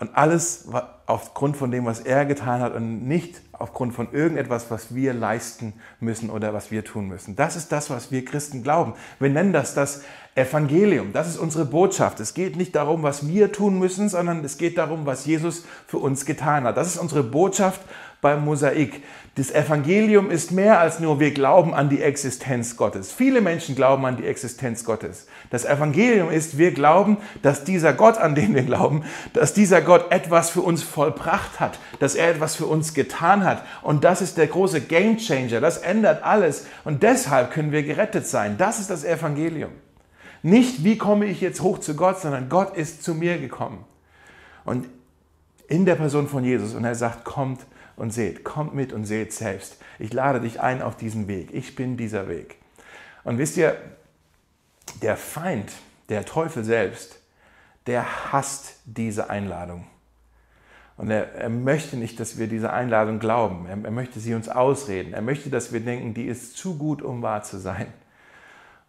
[0.00, 0.68] Und alles
[1.06, 5.72] aufgrund von dem, was er getan hat und nicht aufgrund von irgendetwas, was wir leisten
[6.00, 7.34] müssen oder was wir tun müssen.
[7.34, 8.94] Das ist das, was wir Christen glauben.
[9.18, 10.02] Wir nennen das das
[10.36, 11.12] Evangelium.
[11.12, 12.20] Das ist unsere Botschaft.
[12.20, 15.98] Es geht nicht darum, was wir tun müssen, sondern es geht darum, was Jesus für
[15.98, 16.76] uns getan hat.
[16.76, 17.80] Das ist unsere Botschaft
[18.20, 19.02] beim Mosaik.
[19.36, 23.12] Das Evangelium ist mehr als nur, wir glauben an die Existenz Gottes.
[23.12, 25.28] Viele Menschen glauben an die Existenz Gottes.
[25.50, 29.04] Das Evangelium ist, wir glauben, dass dieser Gott, an den wir glauben,
[29.34, 33.64] dass dieser Gott etwas für uns vollbracht hat, dass er etwas für uns getan hat.
[33.82, 35.60] Und das ist der große Game Changer.
[35.60, 36.66] Das ändert alles.
[36.84, 38.58] Und deshalb können wir gerettet sein.
[38.58, 39.70] Das ist das Evangelium.
[40.42, 43.84] Nicht, wie komme ich jetzt hoch zu Gott, sondern Gott ist zu mir gekommen.
[44.64, 44.88] Und
[45.68, 46.74] in der Person von Jesus.
[46.74, 47.60] Und er sagt, kommt
[47.98, 49.78] und seht, kommt mit und seht selbst.
[49.98, 51.52] Ich lade dich ein auf diesen Weg.
[51.52, 52.56] Ich bin dieser Weg.
[53.24, 53.76] Und wisst ihr,
[55.02, 55.72] der Feind,
[56.08, 57.20] der Teufel selbst,
[57.86, 59.86] der hasst diese Einladung.
[60.96, 63.66] Und er, er möchte nicht, dass wir diese Einladung glauben.
[63.66, 65.14] Er, er möchte sie uns ausreden.
[65.14, 67.86] Er möchte, dass wir denken, die ist zu gut, um wahr zu sein.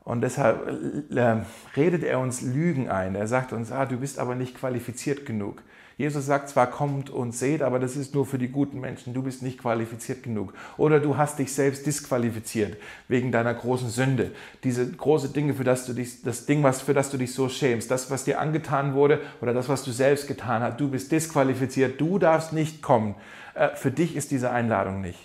[0.04, 0.67] Und deshalb
[1.12, 1.43] äh,
[1.76, 3.13] redet er uns Lügen ein.
[3.13, 5.62] Er sagt uns, ah, du bist aber nicht qualifiziert genug.
[6.00, 9.14] Jesus sagt zwar, kommt und seht, aber das ist nur für die guten Menschen.
[9.14, 10.54] Du bist nicht qualifiziert genug.
[10.78, 12.78] Oder du hast dich selbst disqualifiziert
[13.10, 14.32] wegen deiner großen Sünde.
[14.64, 17.50] Diese große Dinge, für das du dich, das Ding, was, für das du dich so
[17.50, 21.12] schämst, das, was dir angetan wurde oder das, was du selbst getan hast, du bist
[21.12, 22.00] disqualifiziert.
[22.00, 23.16] Du darfst nicht kommen.
[23.54, 25.20] Äh, für dich ist diese Einladung nicht.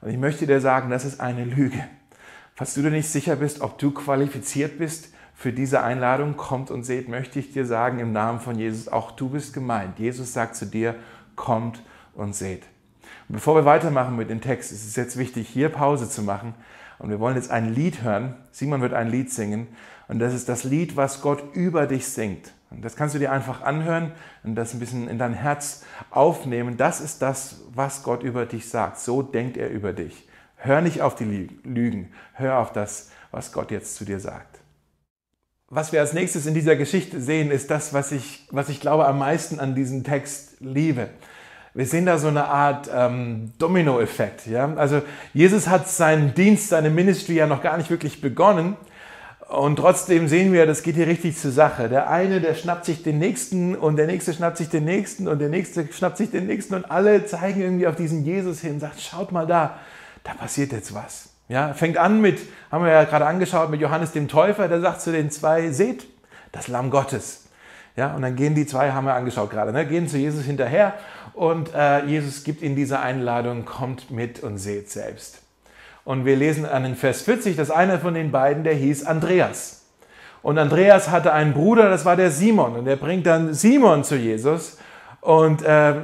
[0.00, 1.78] Und ich möchte dir sagen, das ist eine Lüge.
[2.56, 5.11] Falls du dir nicht sicher bist, ob du qualifiziert bist,
[5.42, 9.10] für diese Einladung kommt und seht, möchte ich dir sagen, im Namen von Jesus, auch
[9.10, 9.98] du bist gemeint.
[9.98, 10.94] Jesus sagt zu dir,
[11.34, 11.82] kommt
[12.14, 12.62] und seht.
[13.28, 16.54] Und bevor wir weitermachen mit dem Text, ist es jetzt wichtig, hier Pause zu machen.
[17.00, 18.36] Und wir wollen jetzt ein Lied hören.
[18.52, 19.66] Simon wird ein Lied singen.
[20.06, 22.52] Und das ist das Lied, was Gott über dich singt.
[22.70, 24.12] Und das kannst du dir einfach anhören
[24.44, 26.76] und das ein bisschen in dein Herz aufnehmen.
[26.76, 29.00] Das ist das, was Gott über dich sagt.
[29.00, 30.28] So denkt er über dich.
[30.54, 32.12] Hör nicht auf die Lügen.
[32.34, 34.51] Hör auf das, was Gott jetzt zu dir sagt
[35.74, 39.06] was wir als nächstes in dieser Geschichte sehen, ist das, was ich, was ich glaube
[39.06, 41.08] am meisten an diesem Text liebe.
[41.72, 44.46] Wir sehen da so eine Art ähm, Domino-Effekt.
[44.46, 44.74] Ja?
[44.74, 45.00] Also
[45.32, 48.76] Jesus hat seinen Dienst, seine Ministry ja noch gar nicht wirklich begonnen.
[49.48, 51.88] Und trotzdem sehen wir, das geht hier richtig zur Sache.
[51.88, 55.38] Der eine, der schnappt sich den nächsten und der nächste schnappt sich den nächsten und
[55.38, 58.80] der nächste schnappt sich den nächsten und alle zeigen irgendwie auf diesen Jesus hin und
[58.80, 59.78] sagt, schaut mal da,
[60.22, 61.31] da passiert jetzt was.
[61.52, 65.02] Ja, fängt an mit, haben wir ja gerade angeschaut, mit Johannes dem Täufer, der sagt
[65.02, 66.06] zu den zwei, seht,
[66.50, 67.44] das Lamm Gottes.
[67.94, 70.94] Ja, und dann gehen die zwei, haben wir angeschaut gerade, ne, gehen zu Jesus hinterher
[71.34, 75.42] und äh, Jesus gibt ihnen diese Einladung, kommt mit und seht selbst.
[76.04, 79.82] Und wir lesen an den Vers 40, dass einer von den beiden, der hieß Andreas.
[80.40, 82.76] Und Andreas hatte einen Bruder, das war der Simon.
[82.76, 84.78] Und er bringt dann Simon zu Jesus.
[85.20, 85.96] Und äh,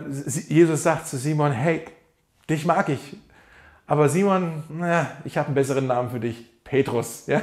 [0.48, 1.86] Jesus sagt zu Simon, hey,
[2.50, 3.16] dich mag ich,
[3.88, 6.46] aber Simon, na, ich habe einen besseren Namen für dich.
[6.68, 7.40] Petrus, ja?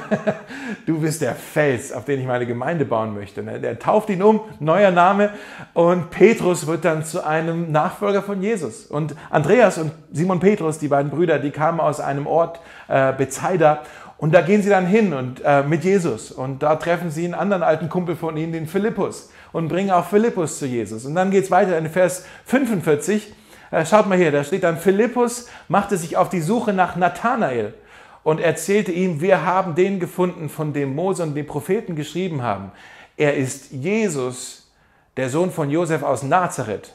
[0.86, 3.42] du bist der Fels, auf den ich meine Gemeinde bauen möchte.
[3.42, 3.58] Ne?
[3.58, 5.30] Der tauft ihn um, neuer Name,
[5.74, 8.86] und Petrus wird dann zu einem Nachfolger von Jesus.
[8.86, 13.82] Und Andreas und Simon Petrus, die beiden Brüder, die kamen aus einem Ort, äh, Bethsaida,
[14.18, 16.30] und da gehen sie dann hin und äh, mit Jesus.
[16.30, 20.06] Und da treffen sie einen anderen alten Kumpel von ihnen, den Philippus, und bringen auch
[20.06, 21.04] Philippus zu Jesus.
[21.04, 23.34] Und dann geht es weiter in Vers 45.
[23.70, 27.74] Äh, schaut mal hier, da steht dann, Philippus machte sich auf die Suche nach Nathanael
[28.22, 32.72] und erzählte ihm, wir haben den gefunden, von dem Mose und die Propheten geschrieben haben.
[33.16, 34.70] Er ist Jesus,
[35.16, 36.94] der Sohn von Josef aus Nazareth.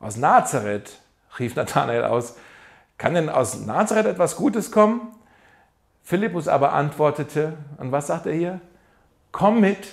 [0.00, 0.98] Aus Nazareth,
[1.38, 2.36] rief Nathanael aus,
[2.98, 5.00] kann denn aus Nazareth etwas Gutes kommen?
[6.04, 8.60] Philippus aber antwortete, und was sagt er hier?
[9.30, 9.88] Komm mit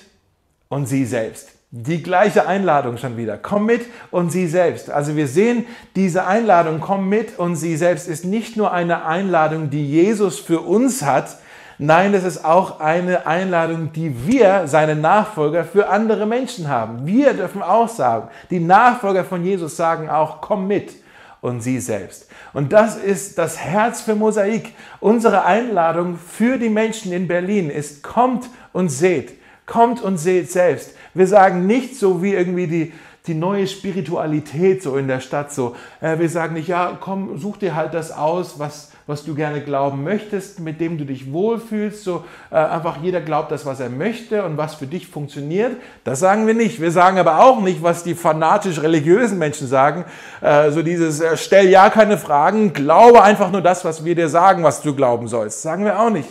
[0.68, 1.59] und sieh selbst.
[1.72, 3.38] Die gleiche Einladung schon wieder.
[3.38, 4.90] Komm mit und sie selbst.
[4.90, 9.70] Also wir sehen, diese Einladung, komm mit und sie selbst, ist nicht nur eine Einladung,
[9.70, 11.38] die Jesus für uns hat,
[11.82, 17.06] Nein, das ist auch eine Einladung, die wir, seine Nachfolger, für andere Menschen haben.
[17.06, 20.92] Wir dürfen auch sagen, die Nachfolger von Jesus sagen auch, komm mit
[21.40, 22.28] und sie selbst.
[22.52, 24.74] Und das ist das Herz für Mosaik.
[25.00, 29.39] Unsere Einladung für die Menschen in Berlin ist, kommt und seht.
[29.70, 30.96] Kommt und seht selbst.
[31.14, 32.92] Wir sagen nicht so wie irgendwie die,
[33.28, 35.76] die neue Spiritualität so in der Stadt so.
[36.00, 39.60] Äh, wir sagen nicht, ja, komm, such dir halt das aus, was, was du gerne
[39.60, 42.02] glauben möchtest, mit dem du dich wohlfühlst.
[42.02, 45.76] So äh, einfach jeder glaubt das, was er möchte und was für dich funktioniert.
[46.02, 46.80] Das sagen wir nicht.
[46.80, 50.04] Wir sagen aber auch nicht, was die fanatisch religiösen Menschen sagen.
[50.40, 54.64] Äh, so dieses stell ja keine Fragen, glaube einfach nur das, was wir dir sagen,
[54.64, 55.62] was du glauben sollst.
[55.62, 56.28] Sagen wir auch nicht.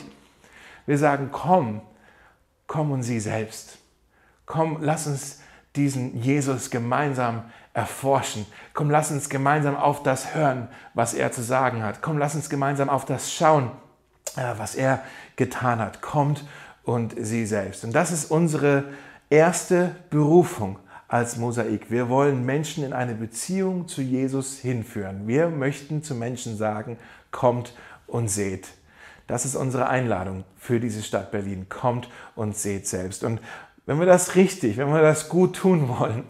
[0.85, 1.79] Wir sagen, komm,
[2.69, 3.79] komm und sieh selbst.
[4.45, 5.41] Komm, lass uns
[5.75, 8.45] diesen Jesus gemeinsam erforschen.
[8.73, 12.01] Komm, lass uns gemeinsam auf das hören, was er zu sagen hat.
[12.01, 13.71] Komm, lass uns gemeinsam auf das schauen,
[14.37, 15.01] äh, was er
[15.35, 16.01] getan hat.
[16.01, 16.45] Kommt
[16.83, 17.83] und sie selbst.
[17.83, 18.85] Und das ist unsere
[19.29, 21.89] erste Berufung als Mosaik.
[21.89, 25.27] Wir wollen Menschen in eine Beziehung zu Jesus hinführen.
[25.27, 26.97] Wir möchten zu Menschen sagen,
[27.31, 27.73] kommt
[28.05, 28.69] und seht.
[29.29, 31.67] Das ist unsere Einladung für diese Stadt Berlin.
[31.69, 33.23] Kommt und seht selbst.
[33.23, 33.39] Und
[33.85, 36.23] wenn wir das richtig, wenn wir das gut tun wollen,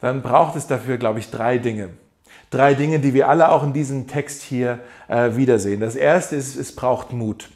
[0.00, 1.90] dann braucht es dafür, glaube ich, drei Dinge.
[2.50, 5.80] Drei Dinge, die wir alle auch in diesem Text hier äh, wiedersehen.
[5.80, 7.50] Das erste ist, es braucht Mut.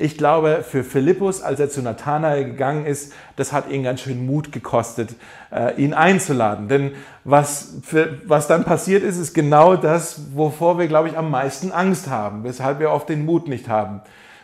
[0.00, 4.26] Ich glaube, für Philippus, als er zu Nathanael gegangen ist, das hat ihn ganz schön
[4.26, 5.16] Mut gekostet,
[5.50, 6.68] äh, ihn einzuladen.
[6.68, 6.92] Denn
[7.24, 11.72] was, für, was dann passiert ist, ist genau das, wovor wir, glaube ich, am meisten
[11.72, 14.00] Angst haben, weshalb wir oft den Mut nicht haben.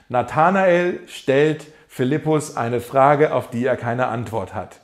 [0.08, 4.80] Nathanael stellt Philippus eine Frage, auf die er keine Antwort hat.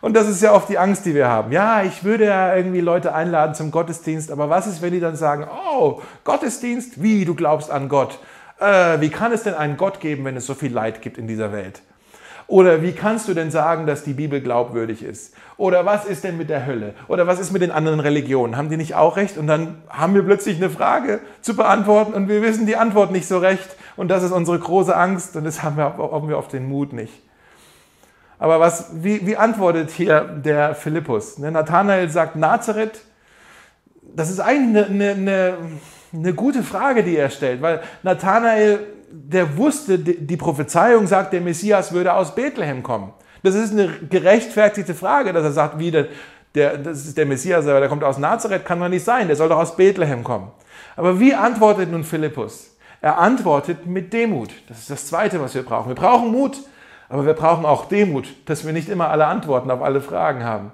[0.00, 1.50] Und das ist ja oft die Angst, die wir haben.
[1.50, 5.16] Ja, ich würde ja irgendwie Leute einladen zum Gottesdienst, aber was ist, wenn die dann
[5.16, 7.02] sagen, oh, Gottesdienst?
[7.02, 8.20] Wie, du glaubst an Gott?
[8.62, 11.26] Äh, wie kann es denn einen Gott geben, wenn es so viel Leid gibt in
[11.26, 11.82] dieser Welt?
[12.46, 15.34] Oder wie kannst du denn sagen, dass die Bibel glaubwürdig ist?
[15.56, 16.94] Oder was ist denn mit der Hölle?
[17.08, 18.56] Oder was ist mit den anderen Religionen?
[18.56, 19.38] Haben die nicht auch recht?
[19.38, 23.26] Und dann haben wir plötzlich eine Frage zu beantworten und wir wissen die Antwort nicht
[23.26, 23.76] so recht.
[23.96, 26.92] Und das ist unsere große Angst und das haben wir, haben wir oft den Mut
[26.92, 27.12] nicht.
[28.38, 31.38] Aber was, wie, wie antwortet hier der Philippus?
[31.38, 33.00] Ne, Nathanael sagt, Nazareth,
[34.02, 35.56] das ist eigentlich eine, eine, eine,
[36.12, 41.92] eine gute Frage, die er stellt, weil Nathanael, der wusste, die Prophezeiung sagt, der Messias
[41.92, 43.12] würde aus Bethlehem kommen.
[43.42, 46.06] Das ist eine gerechtfertigte Frage, dass er sagt, wie der,
[46.54, 49.36] der, das ist der Messias, aber der kommt aus Nazareth, kann man nicht sein, der
[49.36, 50.50] soll doch aus Bethlehem kommen.
[50.96, 52.76] Aber wie antwortet nun Philippus?
[53.00, 54.50] Er antwortet mit Demut.
[54.68, 55.88] Das ist das Zweite, was wir brauchen.
[55.88, 56.58] Wir brauchen Mut,
[57.08, 60.72] aber wir brauchen auch Demut, dass wir nicht immer alle Antworten auf alle Fragen haben.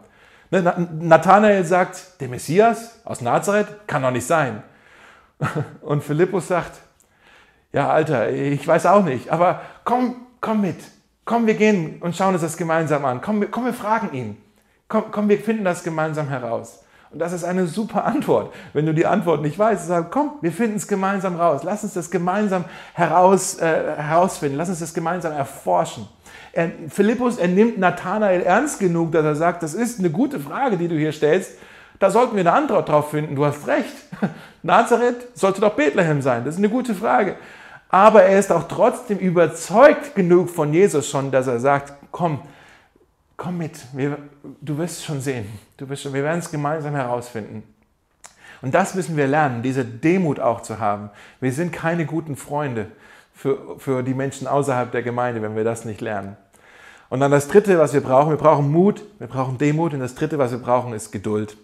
[0.50, 4.62] Ne, Nathanael sagt, der Messias aus Nazareth kann doch nicht sein.
[5.82, 6.80] Und Philippus sagt,
[7.72, 10.76] ja, Alter, ich weiß auch nicht, aber komm, komm mit.
[11.24, 13.20] Komm, wir gehen und schauen uns das gemeinsam an.
[13.20, 14.36] Komm, komm wir fragen ihn.
[14.88, 16.82] Komm, komm, wir finden das gemeinsam heraus.
[17.10, 18.54] Und das ist eine super Antwort.
[18.72, 21.62] Wenn du die Antwort nicht weißt, sag, komm, wir finden es gemeinsam raus.
[21.64, 24.56] Lass uns das gemeinsam heraus, äh, herausfinden.
[24.56, 26.08] Lass uns das gemeinsam erforschen.
[26.52, 30.76] Er, Philippus, er nimmt Nathanael ernst genug, dass er sagt, das ist eine gute Frage,
[30.76, 31.52] die du hier stellst.
[31.98, 33.34] Da sollten wir eine Antwort drauf finden.
[33.34, 33.94] Du hast recht.
[34.62, 36.44] Nazareth sollte doch Bethlehem sein.
[36.44, 37.36] Das ist eine gute Frage.
[37.88, 42.40] Aber er ist auch trotzdem überzeugt genug von Jesus schon, dass er sagt, komm,
[43.36, 44.18] komm mit, wir,
[44.60, 45.46] du wirst es schon sehen.
[45.76, 47.62] Du wirst schon, wir werden es gemeinsam herausfinden.
[48.60, 51.10] Und das müssen wir lernen, diese Demut auch zu haben.
[51.40, 52.88] Wir sind keine guten Freunde
[53.32, 56.36] für, für die Menschen außerhalb der Gemeinde, wenn wir das nicht lernen.
[57.08, 60.14] Und dann das Dritte, was wir brauchen, wir brauchen Mut, wir brauchen Demut und das
[60.14, 61.56] Dritte, was wir brauchen, ist Geduld.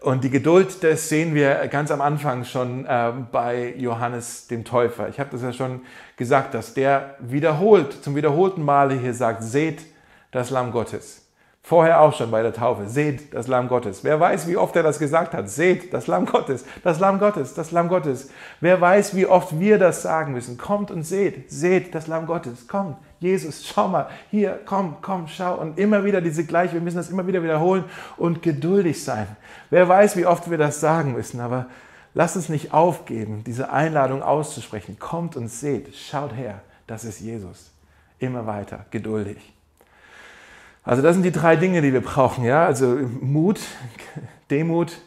[0.00, 5.10] Und die Geduld, das sehen wir ganz am Anfang schon äh, bei Johannes dem Täufer.
[5.10, 5.82] Ich habe das ja schon
[6.16, 9.82] gesagt, dass der wiederholt, zum wiederholten Male hier sagt, seht,
[10.30, 11.19] das Lamm Gottes.
[11.62, 12.88] Vorher auch schon bei der Taufe.
[12.88, 14.02] Seht das Lamm Gottes.
[14.02, 15.48] Wer weiß, wie oft er das gesagt hat.
[15.48, 18.30] Seht das Lamm Gottes, das Lamm Gottes, das Lamm Gottes.
[18.60, 20.56] Wer weiß, wie oft wir das sagen müssen.
[20.56, 22.66] Kommt und seht, seht das Lamm Gottes.
[22.66, 25.56] Kommt, Jesus, schau mal, hier, komm, komm, schau.
[25.56, 27.84] Und immer wieder diese gleiche, wir müssen das immer wieder wiederholen
[28.16, 29.26] und geduldig sein.
[29.68, 31.66] Wer weiß, wie oft wir das sagen müssen, aber
[32.14, 34.98] lasst uns nicht aufgeben, diese Einladung auszusprechen.
[34.98, 37.70] Kommt und seht, schaut her, das ist Jesus.
[38.18, 39.59] Immer weiter, geduldig.
[40.82, 42.44] Also das sind die drei Dinge, die wir brauchen.
[42.44, 42.64] Ja?
[42.66, 43.60] Also Mut,
[44.50, 44.98] Demut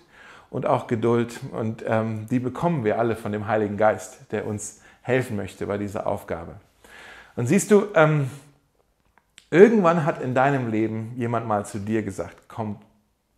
[0.50, 1.40] und auch Geduld.
[1.52, 5.78] Und ähm, die bekommen wir alle von dem Heiligen Geist, der uns helfen möchte bei
[5.78, 6.56] dieser Aufgabe.
[7.36, 8.30] Und siehst du, ähm,
[9.50, 12.78] irgendwann hat in deinem Leben jemand mal zu dir gesagt, komm,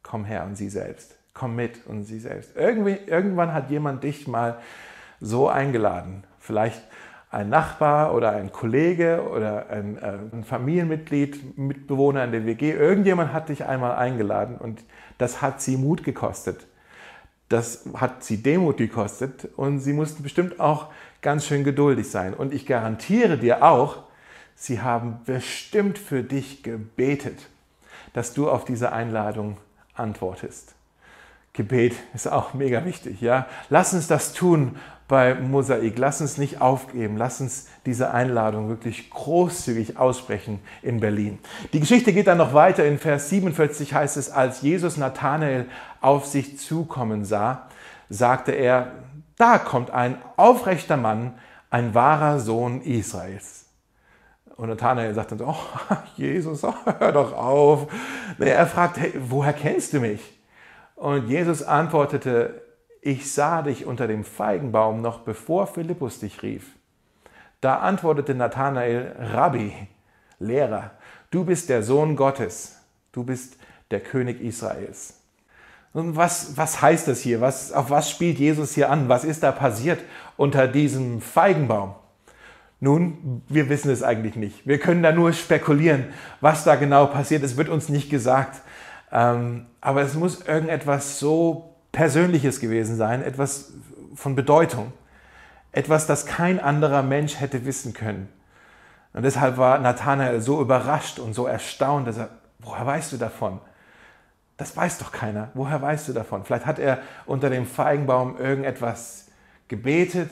[0.04, 1.16] komm her und sieh selbst.
[1.34, 2.56] Komm mit und sieh selbst.
[2.56, 4.60] Irgendwie, irgendwann hat jemand dich mal
[5.20, 6.24] so eingeladen.
[6.40, 6.82] Vielleicht
[7.32, 13.34] ein Nachbar oder ein Kollege oder ein, äh, ein Familienmitglied, Mitbewohner in der WG, irgendjemand
[13.34, 14.84] hat dich einmal eingeladen und
[15.18, 16.68] das hat sie Mut gekostet.
[17.50, 20.88] Das hat sie Demut gekostet und sie mussten bestimmt auch
[21.22, 22.34] ganz schön geduldig sein.
[22.34, 24.04] Und ich garantiere dir auch,
[24.56, 27.50] sie haben bestimmt für dich gebetet,
[28.14, 29.58] dass du auf diese Einladung
[29.94, 30.74] antwortest.
[31.54, 33.48] Gebet ist auch mega wichtig, ja.
[33.70, 35.98] Lass uns das tun bei Mosaik.
[35.98, 37.18] Lass uns nicht aufgeben.
[37.18, 41.40] Lass uns diese Einladung wirklich großzügig aussprechen in Berlin.
[41.74, 42.86] Die Geschichte geht dann noch weiter.
[42.86, 45.68] In Vers 47 heißt es, als Jesus Nathanael
[46.02, 47.68] auf sich zukommen sah,
[48.10, 48.92] sagte er,
[49.38, 51.34] da kommt ein aufrechter Mann,
[51.70, 53.66] ein wahrer Sohn Israels.
[54.56, 56.64] Und Nathanael sagt dann so, oh, Jesus,
[57.00, 57.88] hör doch auf.
[58.40, 60.22] Er fragt, hey, woher kennst du mich?
[60.96, 62.65] Und Jesus antwortete,
[63.06, 66.66] ich sah dich unter dem Feigenbaum noch bevor Philippus dich rief.
[67.62, 69.74] Da antwortete Nathanael, Rabbi,
[70.40, 70.90] Lehrer,
[71.30, 73.58] du bist der Sohn Gottes, du bist
[73.92, 75.22] der König Israels.
[75.94, 77.42] Und was, was heißt das hier?
[77.42, 79.08] Was, auf was spielt Jesus hier an?
[79.08, 80.00] Was ist da passiert
[80.36, 81.94] unter diesem Feigenbaum?
[82.80, 84.66] Nun, wir wissen es eigentlich nicht.
[84.66, 86.06] Wir können da nur spekulieren,
[86.42, 87.44] was da genau passiert.
[87.44, 88.62] Es wird uns nicht gesagt.
[89.12, 93.72] Ähm, aber es muss irgendetwas so Persönliches gewesen sein, etwas
[94.16, 94.92] von Bedeutung,
[95.72, 98.28] etwas, das kein anderer Mensch hätte wissen können.
[99.14, 102.30] Und deshalb war Nathanael so überrascht und so erstaunt, dass er,
[102.60, 103.62] woher weißt du davon?
[104.58, 105.52] Das weiß doch keiner.
[105.54, 106.44] Woher weißt du davon?
[106.44, 109.28] Vielleicht hat er unter dem Feigenbaum irgendetwas
[109.70, 110.32] gebetet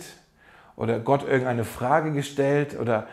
[0.76, 3.08] oder Gott irgendeine Frage gestellt oder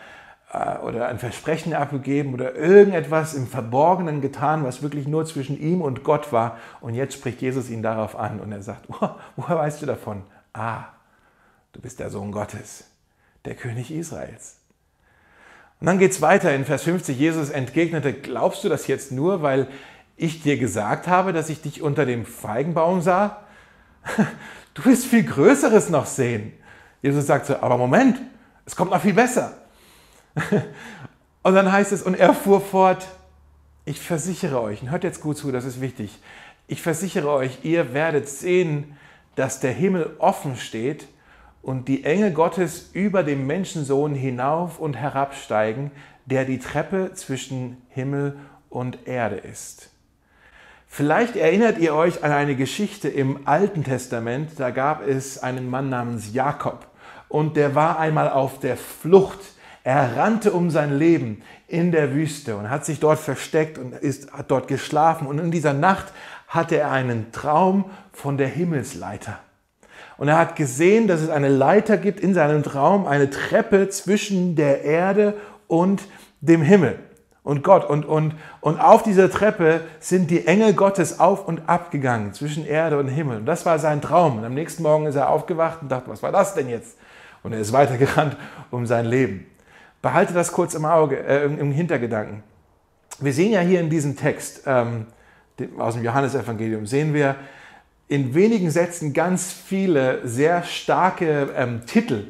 [0.53, 6.03] oder ein Versprechen abgegeben oder irgendetwas im Verborgenen getan, was wirklich nur zwischen ihm und
[6.03, 6.59] Gott war.
[6.81, 10.23] Und jetzt spricht Jesus ihn darauf an und er sagt, oh, woher weißt du davon?
[10.53, 10.85] Ah,
[11.73, 12.85] du bist der Sohn Gottes,
[13.45, 14.57] der König Israels.
[15.81, 17.17] Und dann geht es weiter in Vers 50.
[17.17, 19.69] Jesus entgegnete, glaubst du das jetzt nur, weil
[20.17, 23.45] ich dir gesagt habe, dass ich dich unter dem Feigenbaum sah?
[24.73, 26.53] Du wirst viel Größeres noch sehen.
[27.03, 28.21] Jesus sagt so, aber Moment,
[28.65, 29.60] es kommt noch viel besser.
[31.43, 33.07] Und dann heißt es, und er fuhr fort,
[33.87, 36.19] ich versichere euch, und hört jetzt gut zu, das ist wichtig,
[36.69, 38.97] ich versichere euch, ihr werdet sehen,
[39.37, 41.09] dass der Himmel offen steht
[41.63, 45.91] und die Engel Gottes über dem Menschensohn hinauf und herabsteigen,
[46.27, 48.37] der die Treppe zwischen Himmel
[48.69, 49.91] und Erde ist.
[50.87, 55.89] Vielleicht erinnert ihr euch an eine Geschichte im Alten Testament, da gab es einen Mann
[55.89, 56.87] namens Jakob
[57.29, 59.41] und der war einmal auf der Flucht
[59.83, 64.33] er rannte um sein Leben in der Wüste und hat sich dort versteckt und ist,
[64.33, 65.27] hat dort geschlafen.
[65.27, 66.13] Und in dieser Nacht
[66.49, 69.39] hatte er einen Traum von der Himmelsleiter.
[70.19, 74.55] Und er hat gesehen, dass es eine Leiter gibt in seinem Traum, eine Treppe zwischen
[74.55, 75.35] der Erde
[75.67, 76.03] und
[76.43, 76.99] dem Himmel
[77.43, 77.89] und Gott.
[77.89, 82.67] Und, und, und auf dieser Treppe sind die Engel Gottes auf und ab gegangen zwischen
[82.67, 83.39] Erde und Himmel.
[83.39, 84.39] Und das war sein Traum.
[84.39, 86.99] Und am nächsten Morgen ist er aufgewacht und dachte, was war das denn jetzt?
[87.43, 88.37] Und er ist weitergerannt
[88.71, 89.47] um sein Leben.
[90.03, 92.43] Behalte das kurz im Auge, äh, im Hintergedanken.
[93.19, 95.07] Wir sehen ja hier in diesem Text ähm,
[95.79, 97.37] aus dem Johannesevangelium, sehen wir
[98.09, 102.25] in wenigen Sätzen ganz viele sehr starke ähm, Titel,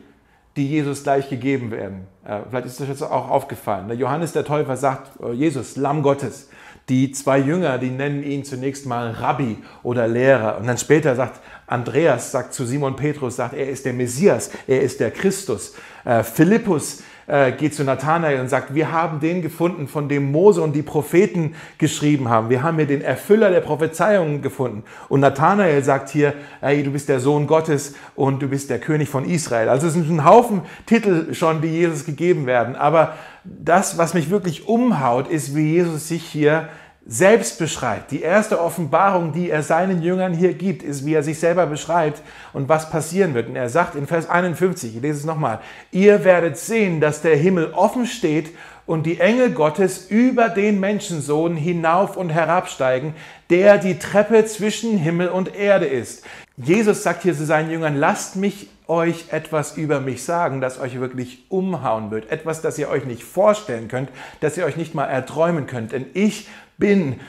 [0.56, 2.06] die Jesus gleich gegeben werden.
[2.24, 3.88] Äh, vielleicht ist das jetzt auch aufgefallen.
[3.88, 6.50] Der Johannes der Täufer sagt, oh, Jesus, Lamm Gottes.
[6.88, 10.58] Die zwei Jünger, die nennen ihn zunächst mal Rabbi oder Lehrer.
[10.58, 14.82] Und dann später sagt Andreas, sagt zu Simon Petrus, sagt, er ist der Messias, er
[14.82, 15.74] ist der Christus.
[16.04, 20.60] Äh, Philippus äh, geht zu Nathanael und sagt, wir haben den gefunden, von dem Mose
[20.62, 22.50] und die Propheten geschrieben haben.
[22.50, 24.82] Wir haben hier den Erfüller der Prophezeiungen gefunden.
[25.08, 29.08] Und Nathanael sagt hier, ey, du bist der Sohn Gottes und du bist der König
[29.08, 29.68] von Israel.
[29.68, 32.74] Also es sind ein Haufen Titel schon, die Jesus gegeben werden.
[32.74, 33.14] Aber
[33.44, 36.68] das, was mich wirklich umhaut, ist, wie Jesus sich hier
[37.06, 38.10] selbst beschreibt.
[38.10, 42.22] Die erste Offenbarung, die er seinen Jüngern hier gibt, ist, wie er sich selber beschreibt
[42.52, 43.48] und was passieren wird.
[43.48, 45.60] Und er sagt in Vers 51, ich lese es nochmal,
[45.90, 48.50] ihr werdet sehen, dass der Himmel offen steht
[48.86, 53.14] und die Engel Gottes über den Menschensohn hinauf und herabsteigen,
[53.48, 56.24] der die Treppe zwischen Himmel und Erde ist.
[56.56, 60.98] Jesus sagt hier zu seinen Jüngern, lasst mich euch etwas über mich sagen, das euch
[60.98, 62.30] wirklich umhauen wird.
[62.30, 64.10] Etwas, das ihr euch nicht vorstellen könnt,
[64.40, 65.92] das ihr euch nicht mal erträumen könnt.
[65.92, 66.48] Denn ich
[66.80, 67.20] bin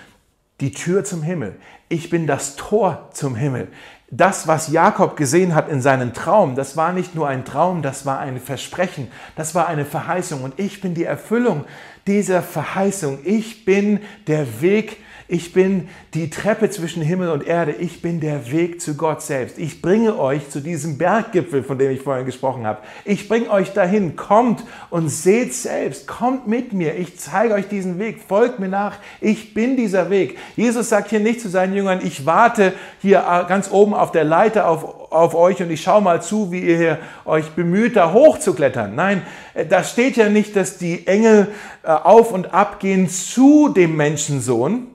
[0.62, 1.56] die Tür zum Himmel.
[1.89, 3.68] Ich bin das Tor zum Himmel.
[4.10, 8.06] Das, was Jakob gesehen hat in seinem Traum, das war nicht nur ein Traum, das
[8.06, 10.43] war ein Versprechen, das war eine Verheißung.
[10.43, 11.66] Und ich bin die Erfüllung
[12.08, 13.20] dieser Verheißung.
[13.24, 14.97] Ich bin der Weg
[15.32, 17.72] Ich bin die Treppe zwischen Himmel und Erde.
[17.72, 19.58] Ich bin der Weg zu Gott selbst.
[19.60, 22.80] Ich bringe euch zu diesem Berggipfel, von dem ich vorhin gesprochen habe.
[23.06, 24.18] Ich bringe euch dahin.
[24.18, 26.06] Kommt und seht selbst.
[26.06, 26.96] Kommt mit mir.
[26.96, 28.20] Ich zeige euch diesen Weg.
[28.28, 28.98] Folgt mir nach.
[29.22, 30.38] Ich bin dieser Weg.
[30.58, 34.68] Jesus sagt hier nicht zu seinen Jüngern, ich warte hier ganz oben auf der Leiter
[34.68, 38.96] auf, auf euch und ich schaue mal zu, wie ihr euch bemüht, da hochzuklettern.
[38.96, 39.22] Nein,
[39.70, 41.48] da steht ja nicht, dass die Engel
[41.84, 44.91] äh, auf und ab gehen zu dem Menschensohn.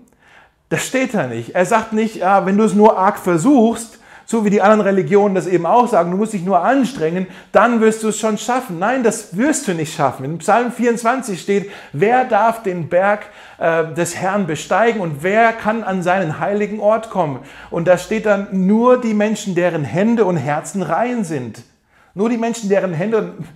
[0.68, 1.54] Das steht da nicht.
[1.54, 5.36] Er sagt nicht, ja, wenn du es nur arg versuchst, so wie die anderen Religionen
[5.36, 8.80] das eben auch sagen, du musst dich nur anstrengen, dann wirst du es schon schaffen.
[8.80, 10.24] Nein, das wirst du nicht schaffen.
[10.24, 13.26] In Psalm 24 steht, wer darf den Berg
[13.58, 17.38] äh, des Herrn besteigen und wer kann an seinen heiligen Ort kommen?
[17.70, 21.62] Und da steht dann nur die Menschen, deren Hände und Herzen rein sind.
[22.16, 23.46] Nur die Menschen, deren Hände und,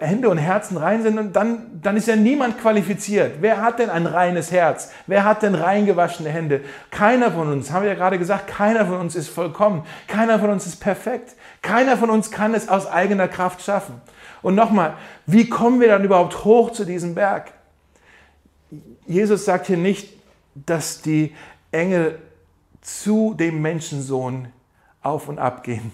[0.00, 3.36] Hände und Herzen rein sind, und dann, dann ist ja niemand qualifiziert.
[3.40, 4.90] Wer hat denn ein reines Herz?
[5.06, 6.62] Wer hat denn reingewaschene Hände?
[6.90, 9.84] Keiner von uns, haben wir ja gerade gesagt, keiner von uns ist vollkommen.
[10.08, 11.36] Keiner von uns ist perfekt.
[11.62, 14.00] Keiner von uns kann es aus eigener Kraft schaffen.
[14.42, 14.94] Und nochmal,
[15.26, 17.52] wie kommen wir dann überhaupt hoch zu diesem Berg?
[19.06, 20.12] Jesus sagt hier nicht,
[20.56, 21.36] dass die
[21.70, 22.18] Engel
[22.80, 24.48] zu dem Menschensohn
[25.02, 25.92] auf und ab gehen,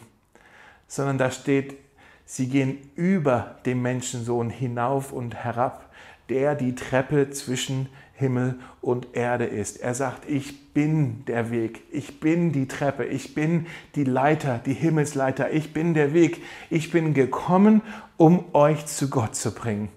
[0.89, 1.82] sondern da steht,
[2.35, 5.91] Sie gehen über dem Menschensohn hinauf und herab,
[6.31, 9.77] der die Treppe zwischen Himmel und Erde ist.
[9.83, 13.67] Er sagt, ich bin der Weg, ich bin die Treppe, ich bin
[13.97, 16.43] die Leiter, die Himmelsleiter, ich bin der Weg.
[16.71, 17.83] Ich bin gekommen,
[18.17, 19.91] um euch zu Gott zu bringen.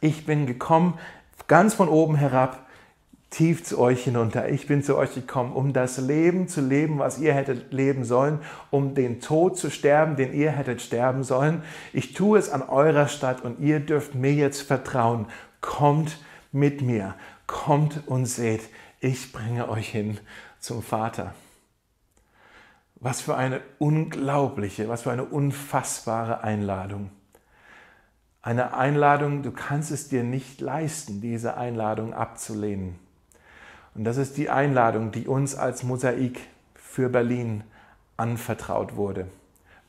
[0.00, 0.94] Ich bin gekommen,
[1.46, 2.69] ganz von oben herab,
[3.30, 4.48] tief zu euch hinunter.
[4.48, 8.40] Ich bin zu euch gekommen, um das Leben zu leben, was ihr hättet leben sollen,
[8.70, 11.62] um den Tod zu sterben, den ihr hättet sterben sollen.
[11.92, 15.26] Ich tue es an eurer Stadt und ihr dürft mir jetzt vertrauen.
[15.60, 16.18] Kommt
[16.50, 17.14] mit mir,
[17.46, 18.62] kommt und seht,
[18.98, 20.18] ich bringe euch hin
[20.58, 21.32] zum Vater.
[22.96, 27.10] Was für eine unglaubliche, was für eine unfassbare Einladung.
[28.42, 32.98] Eine Einladung, du kannst es dir nicht leisten, diese Einladung abzulehnen.
[33.94, 36.40] Und das ist die Einladung, die uns als Mosaik
[36.74, 37.64] für Berlin
[38.16, 39.26] anvertraut wurde.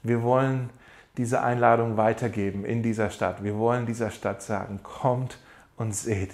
[0.03, 0.69] Wir wollen
[1.17, 3.43] diese Einladung weitergeben in dieser Stadt.
[3.43, 5.37] Wir wollen dieser Stadt sagen, kommt
[5.77, 6.31] und seht,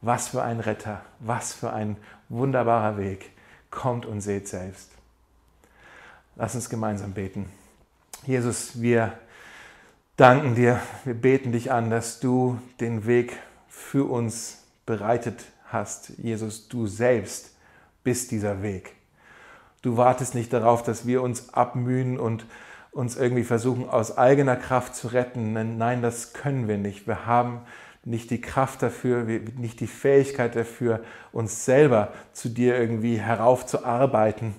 [0.00, 1.96] was für ein Retter, was für ein
[2.28, 3.30] wunderbarer Weg.
[3.70, 4.92] Kommt und seht selbst.
[6.36, 7.50] Lass uns gemeinsam beten.
[8.24, 9.12] Jesus, wir
[10.16, 13.36] danken dir, wir beten dich an, dass du den Weg
[13.68, 16.14] für uns bereitet hast hast.
[16.16, 17.54] Jesus, du selbst
[18.02, 18.94] bist dieser Weg.
[19.82, 22.46] Du wartest nicht darauf, dass wir uns abmühen und
[22.90, 25.76] uns irgendwie versuchen, aus eigener Kraft zu retten.
[25.76, 27.06] Nein, das können wir nicht.
[27.06, 27.60] Wir haben
[28.04, 29.24] nicht die Kraft dafür,
[29.56, 31.02] nicht die Fähigkeit dafür,
[31.32, 34.54] uns selber zu dir irgendwie heraufzuarbeiten.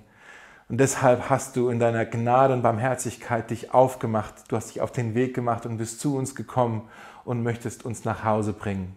[0.68, 4.34] Und deshalb hast du in deiner Gnade und Barmherzigkeit dich aufgemacht.
[4.48, 6.90] Du hast dich auf den Weg gemacht und bist zu uns gekommen
[7.24, 8.96] und möchtest uns nach Hause bringen.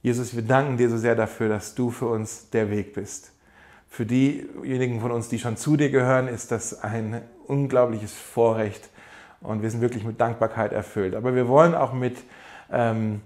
[0.00, 3.32] Jesus, wir danken dir so sehr dafür, dass du für uns der Weg bist.
[3.88, 8.90] Für diejenigen von uns, die schon zu dir gehören, ist das ein unglaubliches Vorrecht
[9.40, 11.16] und wir sind wirklich mit Dankbarkeit erfüllt.
[11.16, 12.16] Aber wir wollen auch mit,
[12.70, 13.22] ähm,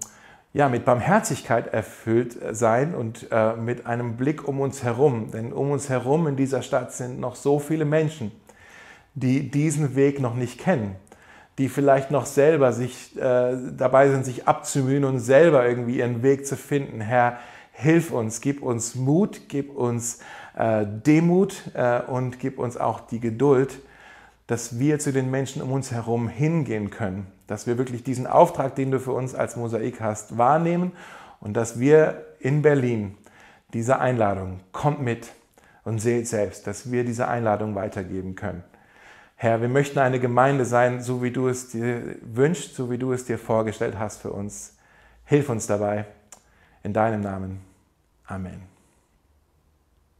[0.53, 5.29] ja, mit Barmherzigkeit erfüllt sein und äh, mit einem Blick um uns herum.
[5.31, 8.31] Denn um uns herum in dieser Stadt sind noch so viele Menschen,
[9.13, 10.95] die diesen Weg noch nicht kennen
[11.57, 16.47] die vielleicht noch selber sich äh, dabei sind, sich abzumühen und selber irgendwie ihren Weg
[16.47, 16.99] zu finden.
[16.99, 17.37] Herr,
[17.71, 20.19] hilf uns, gib uns Mut, gib uns
[20.55, 23.79] äh, Demut äh, und gib uns auch die Geduld,
[24.47, 28.75] dass wir zu den Menschen um uns herum hingehen können, dass wir wirklich diesen Auftrag,
[28.75, 30.91] den du für uns als Mosaik hast, wahrnehmen
[31.39, 33.17] und dass wir in Berlin
[33.73, 35.29] diese Einladung, kommt mit
[35.83, 38.63] und seht selbst, dass wir diese Einladung weitergeben können.
[39.43, 43.11] Herr, wir möchten eine Gemeinde sein, so wie du es dir wünschst, so wie du
[43.11, 44.77] es dir vorgestellt hast für uns.
[45.25, 46.05] Hilf uns dabei.
[46.81, 47.59] In deinem Namen.
[48.25, 48.72] Amen.